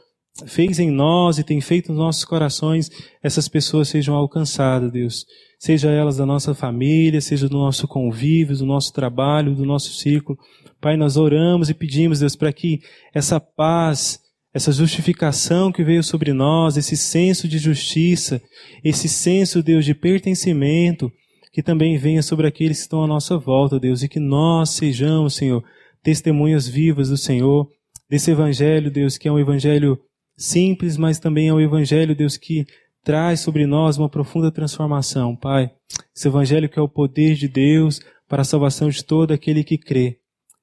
fez 0.46 0.80
em 0.80 0.92
nós 0.92 1.38
e 1.38 1.44
tem 1.44 1.60
feito 1.60 1.90
nos 1.90 1.98
nossos 1.98 2.26
corações, 2.26 2.90
essas 3.24 3.48
pessoas 3.48 3.90
sejam 3.90 4.16
alcançadas, 4.16 4.92
Deus. 4.92 5.26
Seja 5.60 5.90
elas 5.90 6.18
da 6.18 6.26
nossa 6.26 6.54
família, 6.54 7.20
seja 7.20 7.50
do 7.50 7.58
nosso 7.58 7.88
convívio, 7.88 8.56
do 8.58 8.66
nosso 8.66 8.94
trabalho, 8.94 9.56
do 9.56 9.66
nosso 9.66 9.94
círculo. 9.94 10.38
Pai, 10.80 10.96
nós 10.96 11.18
oramos 11.18 11.70
e 11.70 11.74
pedimos, 11.74 12.20
Deus, 12.20 12.36
para 12.36 12.54
que 12.54 12.80
essa 13.14 13.40
paz, 13.40 14.20
essa 14.54 14.72
justificação 14.72 15.72
que 15.72 15.84
veio 15.84 16.04
sobre 16.04 16.32
nós, 16.32 16.78
esse 16.78 16.96
senso 16.96 17.48
de 17.48 17.58
justiça, 17.58 18.40
esse 18.84 19.10
senso, 19.10 19.64
Deus, 19.64 19.84
de 19.84 19.96
pertencimento, 19.96 21.12
que 21.52 21.64
também 21.64 21.98
venha 21.98 22.22
sobre 22.22 22.46
aqueles 22.46 22.78
que 22.78 22.84
estão 22.84 23.04
à 23.04 23.08
nossa 23.08 23.36
volta, 23.36 23.80
Deus, 23.80 24.04
e 24.04 24.08
que 24.08 24.20
nós 24.20 24.70
sejamos, 24.72 25.36
Senhor, 25.36 25.64
testemunhas 26.04 26.68
vivas 26.68 27.10
do 27.10 27.18
Senhor, 27.18 27.68
desse 28.08 28.30
evangelho, 28.30 28.92
Deus, 28.92 29.18
que 29.18 29.28
é 29.28 29.32
um 29.32 29.40
evangelho 29.40 30.00
simples, 30.38 30.96
mas 30.98 31.20
também 31.20 31.48
é 31.48 31.54
o 31.54 31.60
Evangelho, 31.60 32.16
Deus, 32.16 32.38
que 32.38 32.66
traz 33.04 33.40
sobre 33.40 33.66
nós 33.66 33.98
uma 33.98 34.10
profunda 34.10 34.52
transformação, 34.52 35.36
Pai. 35.36 35.72
Esse 36.16 36.28
Evangelho 36.28 36.70
que 36.70 36.78
é 36.78 36.82
o 36.82 36.90
poder 36.90 37.36
de 37.36 37.48
Deus 37.48 38.00
para 38.28 38.42
a 38.42 38.46
salvação 38.46 38.90
de 38.90 39.04
todo 39.04 39.32
aquele 39.32 39.64
que 39.64 39.78
crê. 39.78 40.20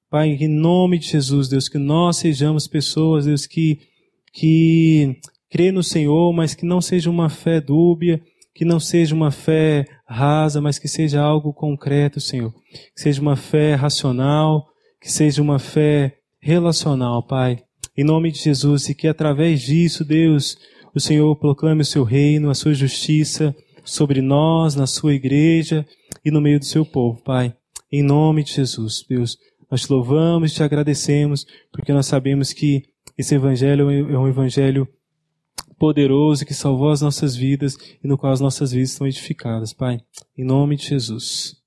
Pai, 0.09 0.29
em 0.29 0.49
nome 0.49 0.99
de 0.99 1.09
Jesus, 1.09 1.49
Deus, 1.49 1.69
que 1.69 1.79
nós 1.79 2.19
sejamos 2.19 2.69
pessoas, 2.69 3.25
Deus, 3.25 3.47
que, 3.47 3.81
que 4.33 5.17
crê 5.51 5.73
no 5.73 5.83
Senhor, 5.83 6.33
mas 6.33 6.55
que 6.55 6.65
não 6.65 6.81
seja 6.81 7.11
uma 7.11 7.29
fé 7.29 7.61
dúbia, 7.61 8.23
que 8.55 8.65
não 8.65 8.79
seja 8.79 9.15
uma 9.15 9.33
fé 9.33 9.85
rasa, 10.07 10.61
mas 10.61 10.79
que 10.79 10.87
seja 10.87 11.21
algo 11.21 11.53
concreto, 11.53 12.21
Senhor. 12.21 12.53
Que 12.95 13.03
seja 13.03 13.21
uma 13.21 13.35
fé 13.35 13.75
racional, 13.75 14.69
que 15.01 15.11
seja 15.11 15.43
uma 15.43 15.59
fé 15.59 16.19
relacional, 16.41 17.27
Pai 17.27 17.64
em 17.97 18.05
nome 18.05 18.31
de 18.31 18.39
Jesus, 18.39 18.89
e 18.89 18.95
que 18.95 19.07
através 19.07 19.63
disso, 19.63 20.05
Deus, 20.05 20.59
o 20.95 21.01
Senhor 21.01 21.35
proclame 21.37 21.83
o 21.83 21.85
seu 21.85 22.05
reino, 22.05 22.51
a 22.51 22.55
sua 22.55 22.75
justiça 22.75 23.55
sobre 23.85 24.21
nós, 24.21 24.75
na 24.75 24.87
sua 24.87 25.15
igreja 25.15 25.87
e 26.25 26.31
no 26.31 26.41
meio 26.41 26.59
do 26.59 26.65
seu 26.65 26.85
povo, 26.85 27.23
Pai. 27.23 27.55
Em 27.93 28.03
nome 28.03 28.43
de 28.43 28.53
Jesus, 28.53 29.05
Deus, 29.09 29.39
nós 29.71 29.83
te 29.83 29.93
louvamos 29.93 30.53
e 30.53 30.55
te 30.55 30.63
agradecemos, 30.63 31.47
porque 31.73 31.93
nós 31.93 32.07
sabemos 32.07 32.53
que 32.53 32.83
esse 33.17 33.35
evangelho 33.35 33.91
é 33.91 34.19
um 34.19 34.29
evangelho 34.29 34.89
poderoso 35.79 36.45
que 36.45 36.55
salvou 36.55 36.91
as 36.91 37.01
nossas 37.01 37.37
vidas 37.37 37.77
e 38.03 38.09
no 38.09 38.17
qual 38.17 38.33
as 38.33 38.41
nossas 38.41 38.73
vidas 38.73 38.91
estão 38.91 39.07
edificadas, 39.07 39.73
Pai. 39.73 40.01
Em 40.37 40.45
nome 40.45 40.77
de 40.77 40.89
Jesus. 40.89 41.64